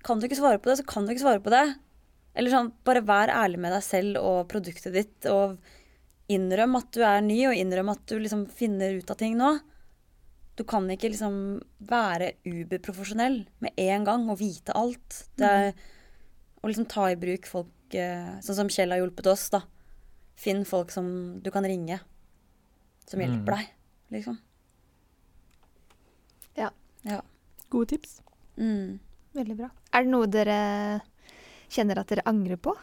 [0.05, 1.65] kan du ikke svare på det, så kan du ikke svare på det.
[2.37, 5.57] Eller sånn, bare vær ærlig med deg selv og produktet ditt, og
[6.31, 9.55] innrøm at du er ny, og innrøm at du liksom finner ut av ting nå.
[10.55, 11.35] Du kan ikke liksom
[11.89, 15.23] være uberprofesjonell med en gang og vite alt.
[15.39, 15.73] Det er
[16.65, 19.61] å liksom ta i bruk folk eh, Sånn som Kjell har hjulpet oss, da.
[20.35, 21.07] Finn folk som
[21.45, 21.99] du kan ringe,
[23.07, 23.25] som Mm.
[23.27, 23.69] hjelper deg,
[24.17, 24.39] liksom.
[26.55, 26.69] Ja.
[27.05, 27.21] Ja.
[27.69, 28.21] Gode tips.
[28.57, 28.99] Mm.
[29.35, 29.69] Veldig bra.
[29.93, 30.57] Er det noe dere
[31.71, 32.73] kjenner at dere angrer på?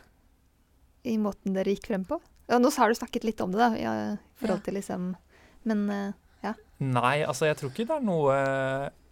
[1.09, 2.21] I måten dere gikk frem på?
[2.51, 4.65] Ja, nå har du snakket litt om det, da, i eh, forhold Ja.
[4.65, 5.13] til liksom
[5.65, 6.55] Men ja.
[6.81, 8.33] Nei, altså jeg tror ikke det er noe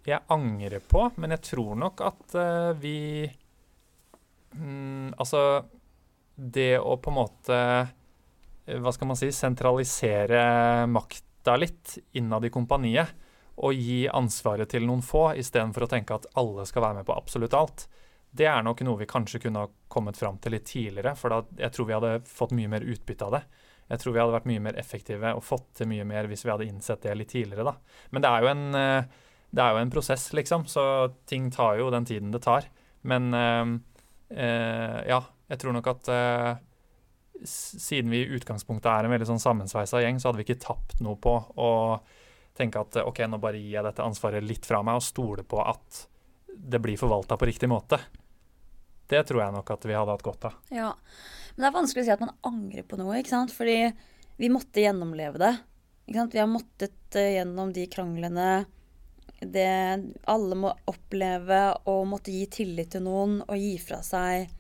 [0.05, 3.31] jeg angrer på, men jeg tror nok at uh, vi
[4.55, 5.65] mm, Altså
[6.35, 12.53] det å på en måte eh, Hva skal man si sentralisere makta litt innad i
[12.53, 13.17] kompaniet.
[13.61, 17.17] Og gi ansvaret til noen få, istedenfor å tenke at alle skal være med på
[17.17, 17.89] absolutt alt.
[18.31, 21.41] Det er nok noe vi kanskje kunne ha kommet fram til litt tidligere, for da,
[21.59, 23.43] jeg tror vi hadde fått mye mer utbytte av det.
[23.91, 26.53] Jeg tror vi hadde vært mye mer effektive og fått til mye mer hvis vi
[26.53, 28.05] hadde innsett det litt tidligere, da.
[28.15, 30.85] Men det er jo en, eh, det er jo en prosess, liksom, så
[31.27, 32.69] ting tar jo den tiden det tar.
[33.03, 33.65] Men eh,
[34.31, 36.51] ja, jeg tror nok at eh,
[37.45, 41.01] siden vi i utgangspunktet er en veldig sånn sammensveisa gjeng, så hadde vi ikke tapt
[41.05, 41.71] noe på å
[42.57, 45.45] tenke at eh, OK, nå bare gir jeg dette ansvaret litt fra meg og stole
[45.47, 46.05] på at
[46.51, 47.99] det blir forvalta på riktig måte.
[49.11, 50.59] Det tror jeg nok at vi hadde hatt godt av.
[50.75, 50.91] Ja.
[51.55, 53.55] Men det er vanskelig å si at man angrer på noe, ikke sant?
[53.55, 53.79] Fordi
[54.39, 55.55] vi måtte gjennomleve det.
[56.07, 56.37] Ikke sant?
[56.37, 58.51] Vi har måttet eh, gjennom de kranglene.
[59.41, 59.69] Det
[60.29, 64.51] alle må oppleve og måtte gi tillit til noen og gi fra seg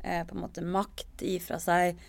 [0.00, 1.20] eh, på en måte makt.
[1.20, 2.00] Gi fra seg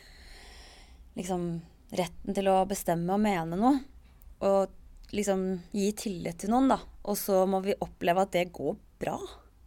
[1.19, 1.49] liksom
[1.91, 3.81] retten til å bestemme og mene noe.
[4.47, 5.43] Og liksom
[5.75, 6.79] gi tillit til noen, da.
[7.03, 9.17] Og så må vi oppleve at det går bra.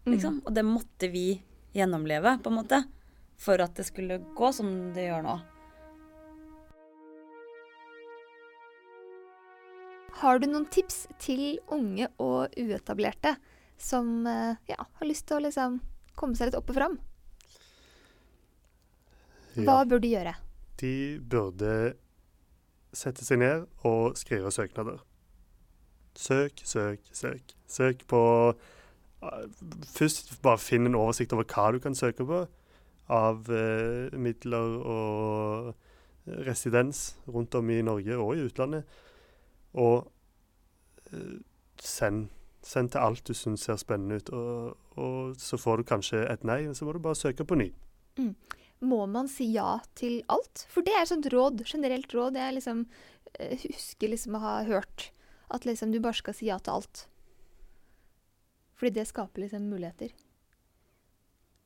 [0.08, 0.40] Liksom.
[0.44, 1.28] Og det måtte vi
[1.74, 2.80] gjennomleve, på en måte.
[3.40, 5.36] For at det skulle gå som det gjør nå.
[10.20, 13.34] Har du noen tips til unge og uetablerte
[13.80, 15.80] som eh, ja, har lyst til å liksom
[16.14, 16.94] komme seg litt opp og fram?
[19.54, 20.34] Hva Ja, bør de gjøre?
[20.80, 20.92] de
[21.30, 21.94] burde
[22.94, 24.98] sette seg ned og skrive søknader.
[26.18, 27.54] Søk, søk, søk.
[27.70, 28.20] Søk på
[29.22, 29.46] eh,
[29.94, 32.44] Først bare finn en oversikt over hva du kan søke på
[33.14, 35.74] av eh, midler og
[36.46, 38.84] residens rundt om i Norge og i utlandet.
[39.74, 40.10] Og
[41.12, 41.38] eh,
[41.82, 42.28] send,
[42.62, 44.30] send til alt du syns ser spennende ut.
[44.34, 47.70] Og, og så får du kanskje et nei, så må du bare søke på ny.
[48.84, 50.66] Må man si ja til alt?
[50.70, 52.84] For det er et sånt råd, generelt råd jeg liksom
[53.38, 55.10] eh, husker liksom å ha hørt.
[55.54, 57.06] At liksom du bare skal si ja til alt.
[58.74, 60.14] Fordi det skaper liksom muligheter.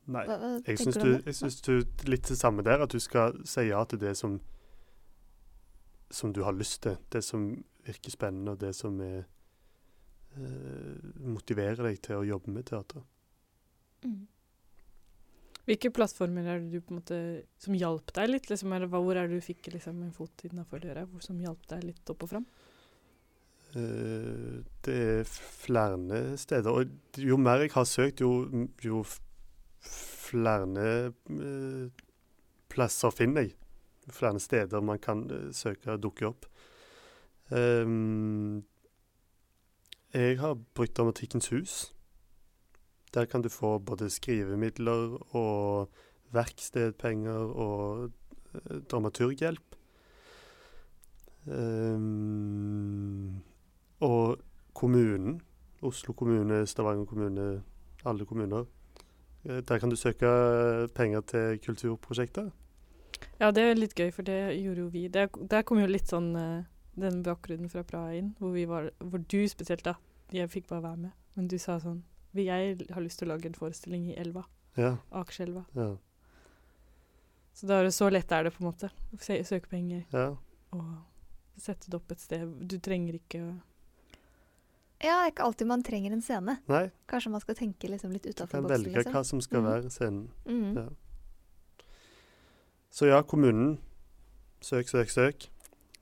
[0.08, 0.24] Nei.
[0.24, 1.72] Hva, hva Jeg syns du du, jeg syns du
[2.08, 4.38] litt det samme der, at du skal si ja til det som
[6.10, 6.96] som du har lyst til.
[7.12, 7.50] Det som
[7.88, 9.26] virker spennende, og det som er,
[10.36, 13.04] eh, motiverer deg til å jobbe med teater.
[14.04, 14.26] Mm.
[15.68, 17.16] Hvilke plattformer er det du på en måte
[17.60, 18.46] som hjalp deg litt?
[18.48, 21.66] Liksom, eller hva- hvor er det du fikk liksom, en fot innafor døra som hjalp
[21.68, 22.46] deg litt opp og fram?
[23.76, 26.72] Uh, det er flere steder.
[26.72, 28.48] Og jo mer jeg har søkt, jo,
[28.80, 29.02] jo
[29.84, 31.90] flere uh,
[32.72, 33.52] plasser finner jeg.
[34.08, 36.48] Flere steder man kan uh, søke dukke opp.
[37.52, 38.64] Ehm,
[40.14, 41.94] jeg har brukt Dramatikkens hus.
[43.14, 45.88] Der kan du få både skrivemidler og
[46.32, 48.10] verkstedpenger og
[48.54, 49.62] eh, dramaturghjelp.
[51.46, 53.42] Um,
[54.00, 54.38] og
[54.74, 55.40] kommunen,
[55.82, 57.62] Oslo kommune, Stavanger kommune,
[58.04, 58.64] alle kommuner.
[59.44, 62.50] eh, Der kan du søke penger til kulturprosjekter.
[63.40, 65.08] Ja, det er litt gøy, for det gjorde jo vi.
[65.08, 66.64] Der, der kom jo litt sånn eh,
[67.00, 69.94] den bakgrunnen fra Praha inn, hvor, vi var, hvor du spesielt, da
[70.32, 72.02] Jeg fikk bare være med, men du sa sånn
[72.34, 74.44] «Vi- Jeg har lyst til å lage en forestilling i elva.
[74.76, 75.64] Ja, Akerselva.
[75.74, 75.96] ja,
[77.54, 78.90] Så da er det så lett er det, på en måte.
[79.18, 80.36] Søke penger ja.
[80.72, 80.84] og
[81.58, 82.68] sette det opp et sted.
[82.68, 83.60] Du trenger ikke å
[85.00, 86.58] Ja, det er ikke alltid man trenger en scene.
[86.68, 88.84] Nei, Kanskje man skal tenke liksom litt utafor kan boksen.
[88.84, 89.12] velge Liksom.
[89.12, 89.66] hva som skal mm.
[89.70, 90.30] være scenen.
[90.46, 90.76] Mm.
[90.76, 90.88] Ja.
[92.90, 93.78] Så ja, kommunen.
[94.60, 95.48] Søk, søk, søk.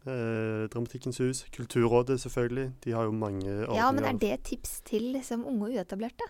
[0.07, 1.47] Eh, Dramatikkens hus.
[1.53, 2.73] Kulturrådet, selvfølgelig.
[2.85, 3.77] De har jo mange ordninger.
[3.77, 6.29] Ja, men er det tips til liksom, unge og uetablerte?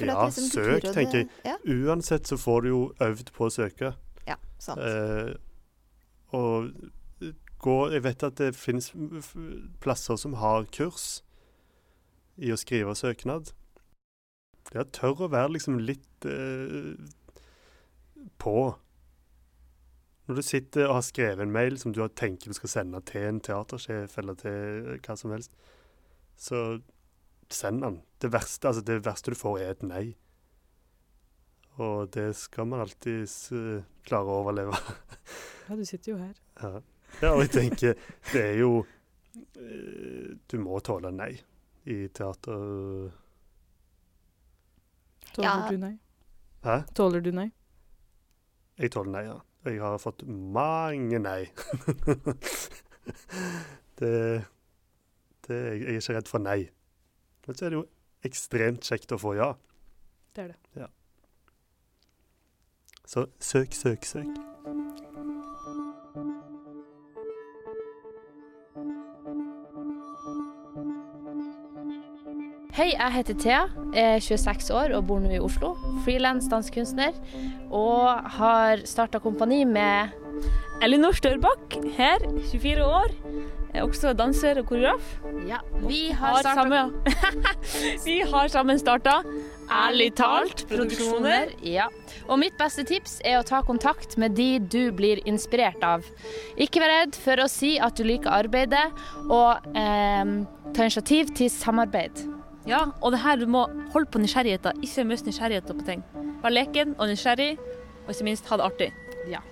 [0.00, 1.28] Ja, liksom søk, tenker jeg.
[1.44, 3.92] Ja, Uansett så får du jo øvd på å søke.
[4.26, 4.80] ja sant.
[4.80, 5.34] Eh,
[6.34, 6.72] og
[7.58, 8.92] gå Jeg vet at det finnes
[9.80, 11.22] plasser som har kurs
[12.36, 13.52] i å skrive søknad.
[14.74, 16.98] Ja, tør å være liksom litt eh,
[18.38, 18.74] på.
[20.26, 23.00] Når du sitter og har skrevet en mail som du har tenkt du skal sende
[23.06, 25.52] til en teatersjef eller til hva som helst,
[26.36, 26.62] så
[27.54, 28.00] send den.
[28.20, 30.04] Det verste, altså det verste du får, er et nei.
[31.78, 33.28] Og det skal man alltid
[34.08, 34.74] klare å overleve.
[35.68, 36.34] Ja, du sitter jo her.
[36.56, 36.80] Ja.
[37.20, 37.98] ja, og jeg tenker
[38.32, 38.70] Det er jo
[39.60, 41.34] eh, Du må tåle nei
[41.84, 43.10] i teater.
[45.34, 45.68] Tåler Ja.
[45.70, 45.92] du nei?
[46.64, 46.78] Hæ?
[46.96, 47.50] Tåler du nei?
[48.80, 49.36] Jeg tåler nei, ja.
[49.66, 51.42] Jeg har fått mange nei.
[54.00, 54.12] det,
[55.48, 56.60] det Jeg er ikke redd for nei.
[57.46, 57.86] Men så er det jo
[58.26, 59.52] ekstremt kjekt å få ja.
[60.36, 60.82] Det er det.
[60.82, 60.90] Ja.
[63.06, 64.55] Så søk, søk, søk.
[72.76, 73.60] Hei, jeg heter Thea,
[73.96, 75.70] er 26 år og bor nå i Oslo.
[76.04, 77.14] Frilans dansekunstner.
[77.72, 80.12] Og har starta kompani med
[80.84, 83.14] Elinor Størbakk her, 24 år.
[83.72, 85.08] Er også danser og koreograf.
[85.48, 86.84] Ja, vi har Har starta samme,
[88.04, 89.22] vi har sammen starta
[89.72, 91.56] Ærlig talt produksjoner.
[91.64, 91.88] Ja.
[92.28, 96.04] Og mitt beste tips er å ta kontakt med de du blir inspirert av.
[96.60, 98.86] Ikke vær redd for å si at du liker arbeidet,
[99.32, 100.34] og eh,
[100.76, 102.35] ta initiativ til samarbeid.
[102.66, 103.60] Ja, og det her du må
[103.94, 106.00] holde på nysgjerrigheten, ikke mist nysgjerrigheten på ting.
[106.42, 107.52] Vær leken og nysgjerrig,
[108.04, 108.88] og ikke minst ha det artig.
[109.30, 109.42] Ja.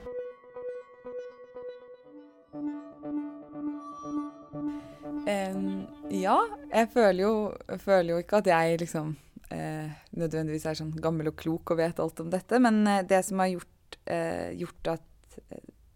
[5.24, 6.40] Um, ja,
[6.72, 7.35] jeg føler jo,
[7.70, 9.14] jeg føler jo ikke at jeg liksom
[9.55, 13.22] eh, nødvendigvis er sånn gammel og klok og vet alt om dette, men eh, det
[13.29, 15.38] som har gjort, eh, gjort at,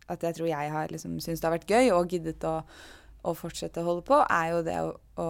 [0.07, 2.61] at jeg tror jeg har liksom syntes det har vært gøy og giddet å,
[3.27, 5.29] å fortsette å holde på, er jo det å, å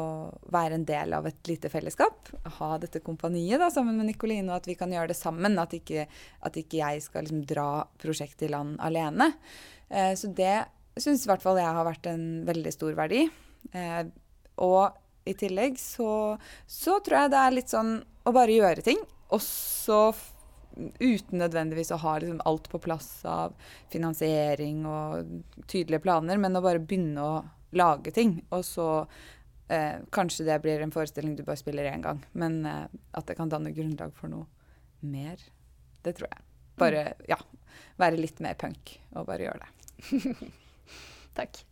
[0.53, 2.29] være en del av et lite fellesskap.
[2.59, 5.57] Ha dette kompaniet da, sammen med Nikoline, og at vi kan gjøre det sammen.
[5.61, 6.07] At ikke,
[6.44, 7.68] at ikke jeg skal liksom dra
[8.01, 9.33] prosjektet i land alene.
[9.88, 13.24] Eh, så det syns i hvert fall jeg har vært en veldig stor verdi.
[13.72, 14.03] Eh,
[14.64, 17.94] og i tillegg så, så tror jeg det er litt sånn
[18.29, 19.01] å bare gjøre ting,
[19.33, 20.12] og så
[20.79, 23.55] uten nødvendigvis å ha liksom alt på plass av
[23.92, 27.38] finansiering og tydelige planer, men å bare begynne å
[27.76, 28.38] lage ting.
[28.54, 28.88] Og så
[29.68, 33.38] eh, kanskje det blir en forestilling du bare spiller én gang, men eh, at det
[33.38, 34.46] kan danne grunnlag for noe
[35.00, 35.42] mer,
[36.02, 36.44] det tror jeg.
[36.78, 37.38] Bare, ja,
[37.98, 40.52] være litt mer punk og bare gjøre det.
[41.38, 41.64] Takk.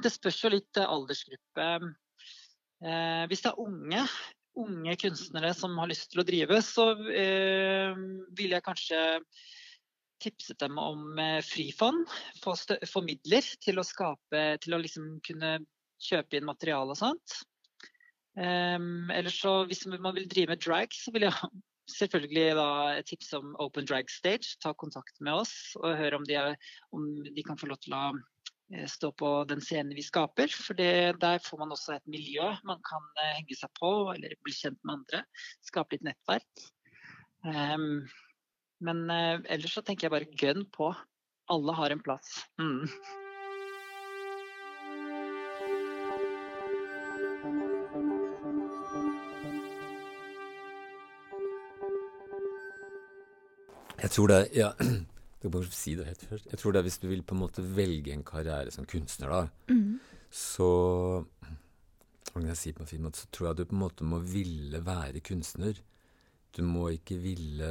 [0.00, 1.70] Det spørs jo litt eh, aldersgruppe.
[2.80, 4.04] Eh, hvis det er unge,
[4.60, 7.96] unge kunstnere som har lyst til å drive, så eh,
[8.36, 9.00] vil jeg kanskje
[10.20, 12.08] tipset dem om eh, frifond.
[12.44, 12.56] Få,
[12.88, 15.58] få midler til å skape Til å liksom kunne
[16.00, 17.40] kjøpe inn materiale og sånt.
[18.38, 21.50] Um, eller så, hvis man vil drive med drag, så vil jeg
[21.98, 22.68] selvfølgelig da
[23.04, 24.56] tipse om Open Drag Stage.
[24.62, 26.56] Ta kontakt med oss og høre om de, er,
[26.96, 28.22] om de kan få lov til å eh,
[28.86, 30.50] stå på den scenen vi skaper.
[30.54, 34.36] For det, der får man også et miljø man kan eh, henge seg på, eller
[34.44, 35.24] bli kjent med andre.
[35.66, 36.68] Skape litt nettverk.
[37.46, 38.04] Um,
[38.84, 40.92] men eh, ellers så tenker jeg bare gønn på.
[41.50, 42.44] Alle har en plass.
[42.60, 42.86] Mm.
[54.00, 54.70] Jeg tror det ja,
[55.40, 56.50] Jeg bare si det helt først.
[56.52, 59.30] Jeg tror det er Hvis du vil på en måte velge en karriere som kunstner,
[59.32, 60.00] da, mm.
[60.30, 60.70] så
[62.30, 63.22] Hva kan jeg si på en fin måte?
[63.22, 65.80] Så tror jeg du på en måte må ville være kunstner.
[66.52, 67.70] Du må ikke ville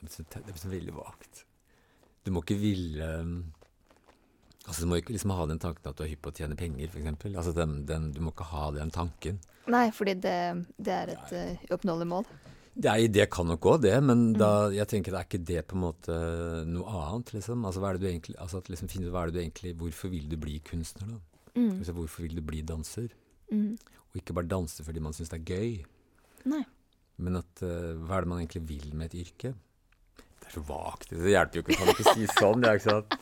[0.00, 1.44] Det blir så, veldig vagt.
[2.24, 3.12] Du må ikke ville
[4.68, 6.56] Altså, Du må ikke liksom ha den tanken at du er hypp på å tjene
[6.56, 7.24] penger, f.eks.
[7.30, 9.38] Altså, den, den, du må ikke ha den tanken.
[9.68, 12.28] Nei, fordi det, det er et uh, uoppnåelig mål.
[12.78, 15.74] Nei, det kan nok òg det, men da, jeg tenker det er ikke det på
[15.74, 16.14] en måte
[16.68, 17.64] noe annet, liksom.
[17.66, 19.40] Altså, hva er det du egentlig, altså at liksom finne ut hva er det du
[19.42, 21.18] egentlig Hvorfor vil du bli kunstner, da?
[21.58, 21.72] Mm.
[21.80, 23.08] Altså, hvorfor vil du bli danser?
[23.50, 23.72] Mm.
[24.12, 25.72] Og ikke bare danse fordi man syns det er gøy,
[26.52, 26.60] Nei.
[27.18, 29.50] men at uh, hva er det man egentlig vil med et yrke?
[30.38, 31.10] Det er så vagt.
[31.10, 31.78] Det hjelper jo ikke.
[31.80, 32.62] Kan ikke si sånn?
[32.62, 33.16] Det er ikke sant?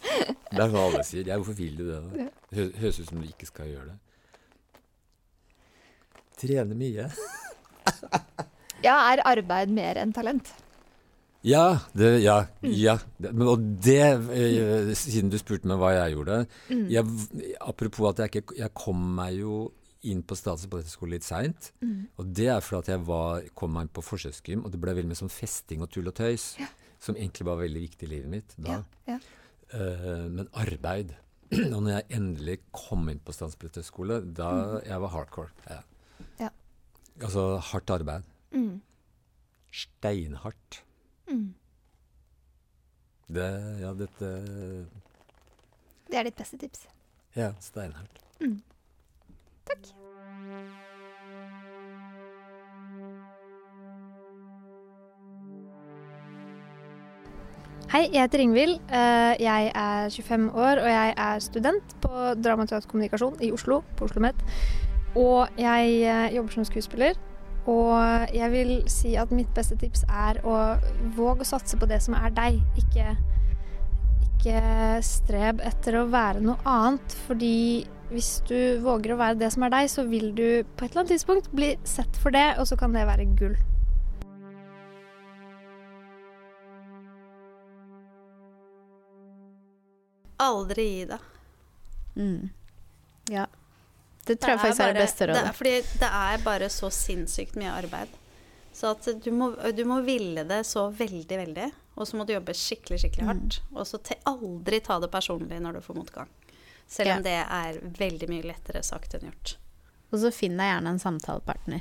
[0.52, 1.24] Det er sånn alle sier.
[1.32, 2.26] Ja, hvorfor vil du det, da?
[2.52, 3.96] Det hø- høres ut som du ikke skal gjøre det.
[6.44, 7.08] Trene mye.
[8.86, 10.52] Ja, er arbeid mer enn talent?
[11.46, 12.72] Ja, det, ja, Mm.
[12.74, 12.96] ja.
[13.46, 14.00] Og det,
[14.34, 16.38] eh, siden du spurte meg hva jeg gjorde
[16.70, 16.86] Mm.
[16.90, 17.04] jeg,
[17.60, 19.72] Apropos at jeg ikke Jeg kom meg jo
[20.06, 21.72] inn på Statens ballettskole litt seint.
[21.82, 22.06] Mm.
[22.18, 24.94] Og det er fordi at jeg var, kom meg inn på forsøksgym, og det ble
[24.94, 26.56] veldig mye sånn festing og tull og tøys.
[26.60, 26.66] Ja.
[27.02, 28.82] Som egentlig var veldig viktig i livet mitt da.
[29.06, 29.18] Ja, ja.
[29.74, 31.14] Eh, men arbeid
[31.74, 35.50] Og når jeg endelig kom inn på Statens balletthøgskole, da jeg var hardcore.
[35.70, 35.80] Ja.
[36.40, 36.48] Ja.
[37.22, 38.22] Altså hardt arbeid.
[38.52, 38.80] Mm.
[39.72, 40.84] Steinhardt.
[41.30, 41.54] Mm.
[43.28, 43.46] Det,
[43.80, 44.28] ja, dette
[46.06, 46.86] Det er ditt beste tips.
[47.36, 48.20] Ja, steinhardt.
[48.40, 48.60] Mm.
[49.66, 49.90] Takk.
[57.86, 58.80] Hei, jeg heter Ingvild.
[58.90, 62.08] Eh, Jeg er 25 år, og jeg er student på
[62.44, 64.42] drama kommunikasjon i Oslo, på Oslo OsloMet.
[65.16, 67.14] Og jeg eh, jobber som skuespiller.
[67.66, 70.76] Og jeg vil si at mitt beste tips er å
[71.16, 72.60] våge å satse på det som er deg.
[72.78, 73.16] Ikke,
[74.28, 74.60] ikke
[75.02, 79.72] streb etter å være noe annet, fordi hvis du våger å være det som er
[79.74, 82.78] deg, så vil du på et eller annet tidspunkt bli sett for det, og så
[82.78, 83.56] kan det være gull.
[90.46, 91.30] Aldri gi deg.
[92.14, 92.50] Mm.
[93.32, 93.46] Ja.
[94.26, 95.42] Det tror jeg faktisk er det beste rådet.
[95.42, 98.14] Det er, fordi det er bare så sinnssykt mye arbeid.
[98.76, 101.68] Så at du må, du må ville det så veldig, veldig.
[101.96, 103.28] Og så må du jobbe skikkelig, skikkelig Mm.
[103.30, 103.60] hardt.
[103.72, 106.28] Og så aldri ta det personlig når du får motgang.
[106.86, 107.22] Selv om Ja.
[107.22, 109.56] det er veldig mye lettere sagt enn gjort.
[110.12, 111.80] Og så finn deg gjerne en samtalepartner.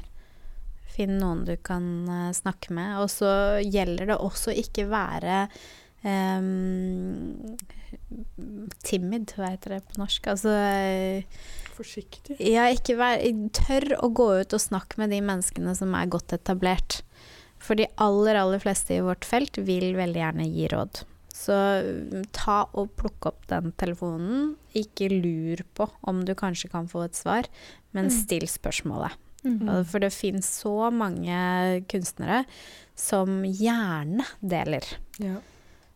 [0.95, 2.97] Finn noen du kan eh, snakke med.
[3.03, 5.49] Og så gjelder det også ikke være
[8.85, 10.27] timid, hva heter det på norsk?
[10.31, 10.53] Altså
[11.75, 12.37] Forsiktig.
[12.39, 13.19] Ja, ikke vær
[13.55, 17.01] Tør å gå ut og snakke med de menneskene som er godt etablert.
[17.59, 21.01] For de aller, aller fleste i vårt felt vil veldig gjerne gi råd.
[21.35, 24.53] Så mm, ta og plukk opp den telefonen.
[24.77, 27.49] Ikke lur på om du kanskje kan få et svar,
[27.91, 28.15] men Mm.
[28.15, 29.11] still spørsmålet.
[29.43, 29.85] Mm -hmm.
[29.85, 32.45] For det finnes så mange kunstnere
[32.95, 34.83] som gjerne deler.
[35.19, 35.35] Ja.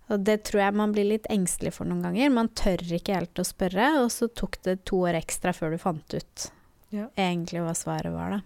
[0.10, 2.32] Og det tror jeg man blir litt engstelig for noen ganger.
[2.34, 5.82] Man tør ikke helt å spørre, og så tok det to år ekstra før du
[5.82, 6.50] fant ut
[6.90, 7.08] Ja.
[7.16, 8.42] egentlig hva svaret var, da.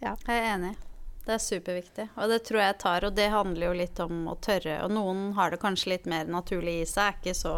[0.00, 0.16] Ja.
[0.26, 0.74] Jeg er enig.
[1.24, 2.08] Det er superviktig.
[2.20, 4.82] Og det tror jeg tar, og det handler jo litt om å tørre.
[4.84, 7.54] Og noen har det kanskje litt mer naturlig i seg, er ikke så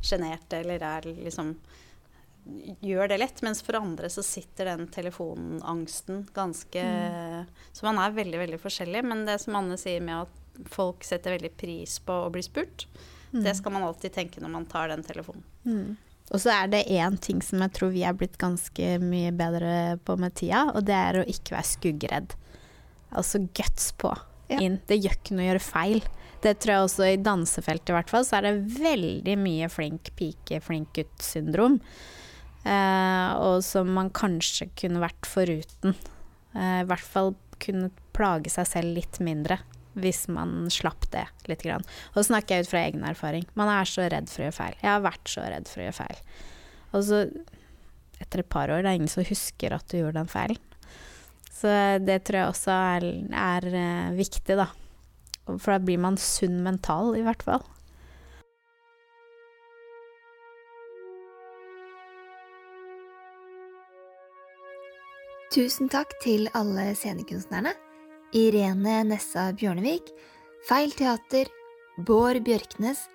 [0.00, 1.56] sjenerte eller er liksom
[2.80, 3.42] Gjør det lett.
[3.44, 6.84] Mens for andre så sitter den telefonangsten ganske
[7.76, 9.02] Så man er veldig, veldig forskjellig.
[9.04, 12.86] Men det som Anne sier med at folk setter veldig pris på å bli spurt,
[13.32, 13.44] Mm.
[13.44, 15.44] det skal man alltid tenke når man tar den telefonen.
[15.64, 15.96] Mm.
[16.32, 19.98] Og så er det én ting som jeg tror vi er blitt ganske mye bedre
[20.04, 22.34] på med tida, og det er å ikke være skuggredd.
[23.14, 24.10] Altså guts på
[24.50, 24.80] inn.
[24.86, 26.02] Det gjør ikke noe å gjøre feil.
[26.42, 30.10] Det tror jeg også i dansefeltet i hvert fall, så er det veldig mye flink
[30.18, 31.78] pike, flink gutt-syndrom.
[32.64, 35.94] Eh, og som man kanskje kunne vært foruten.
[36.54, 39.58] Eh, I hvert fall kunne plage seg selv litt mindre.
[39.98, 41.64] Hvis man slapp det litt.
[41.66, 41.84] Grann.
[42.12, 43.46] Og så snakker jeg ut fra egen erfaring.
[43.58, 44.76] Man er så redd for å gjøre feil.
[44.80, 46.20] Jeg har vært så redd for å gjøre feil.
[46.90, 47.22] Og så,
[48.22, 50.62] etter et par år, det er ingen som husker at du gjorde den feilen.
[51.60, 54.70] Så det tror jeg også er, er eh, viktig, da.
[55.50, 57.66] For da blir man sunn mental, i hvert fall.
[65.50, 67.74] Tusen takk til alle scenekunstnerne.
[68.30, 70.12] Irene Nessa Bjørnevik,
[70.68, 71.48] Feil Teater,
[71.98, 73.08] Bård Bjørknes,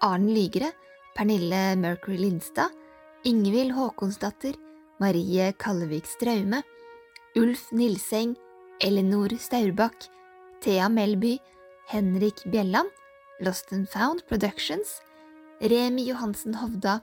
[0.00, 0.70] Arne Lygre,
[1.16, 2.72] Pernille Mercury Lindstad,
[3.28, 4.56] Ingvild Håkonsdatter,
[5.00, 6.62] Marie Kallevik Straume,
[7.36, 8.36] Ulf Nilseng,
[8.80, 10.08] Elinor Staurbakk,
[10.64, 11.36] Thea Melby,
[11.92, 12.88] Henrik Bjelland,
[13.40, 15.02] Lost and Found Productions,
[15.60, 17.02] Remi Johansen Hovda,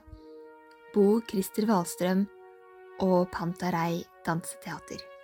[0.94, 2.26] Bo Christer Wahlstrøm
[3.00, 5.15] og Pantarei Danseteater.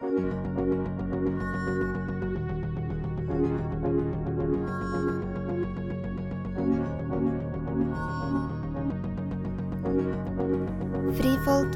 [0.00, 0.16] Frifolk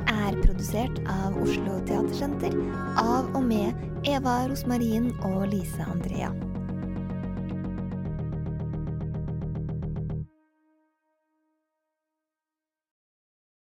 [0.09, 2.57] er produsert av Oslo Teatersenter
[2.97, 3.77] av og med
[4.09, 6.33] Eva Rosmarin og Lise Andrea.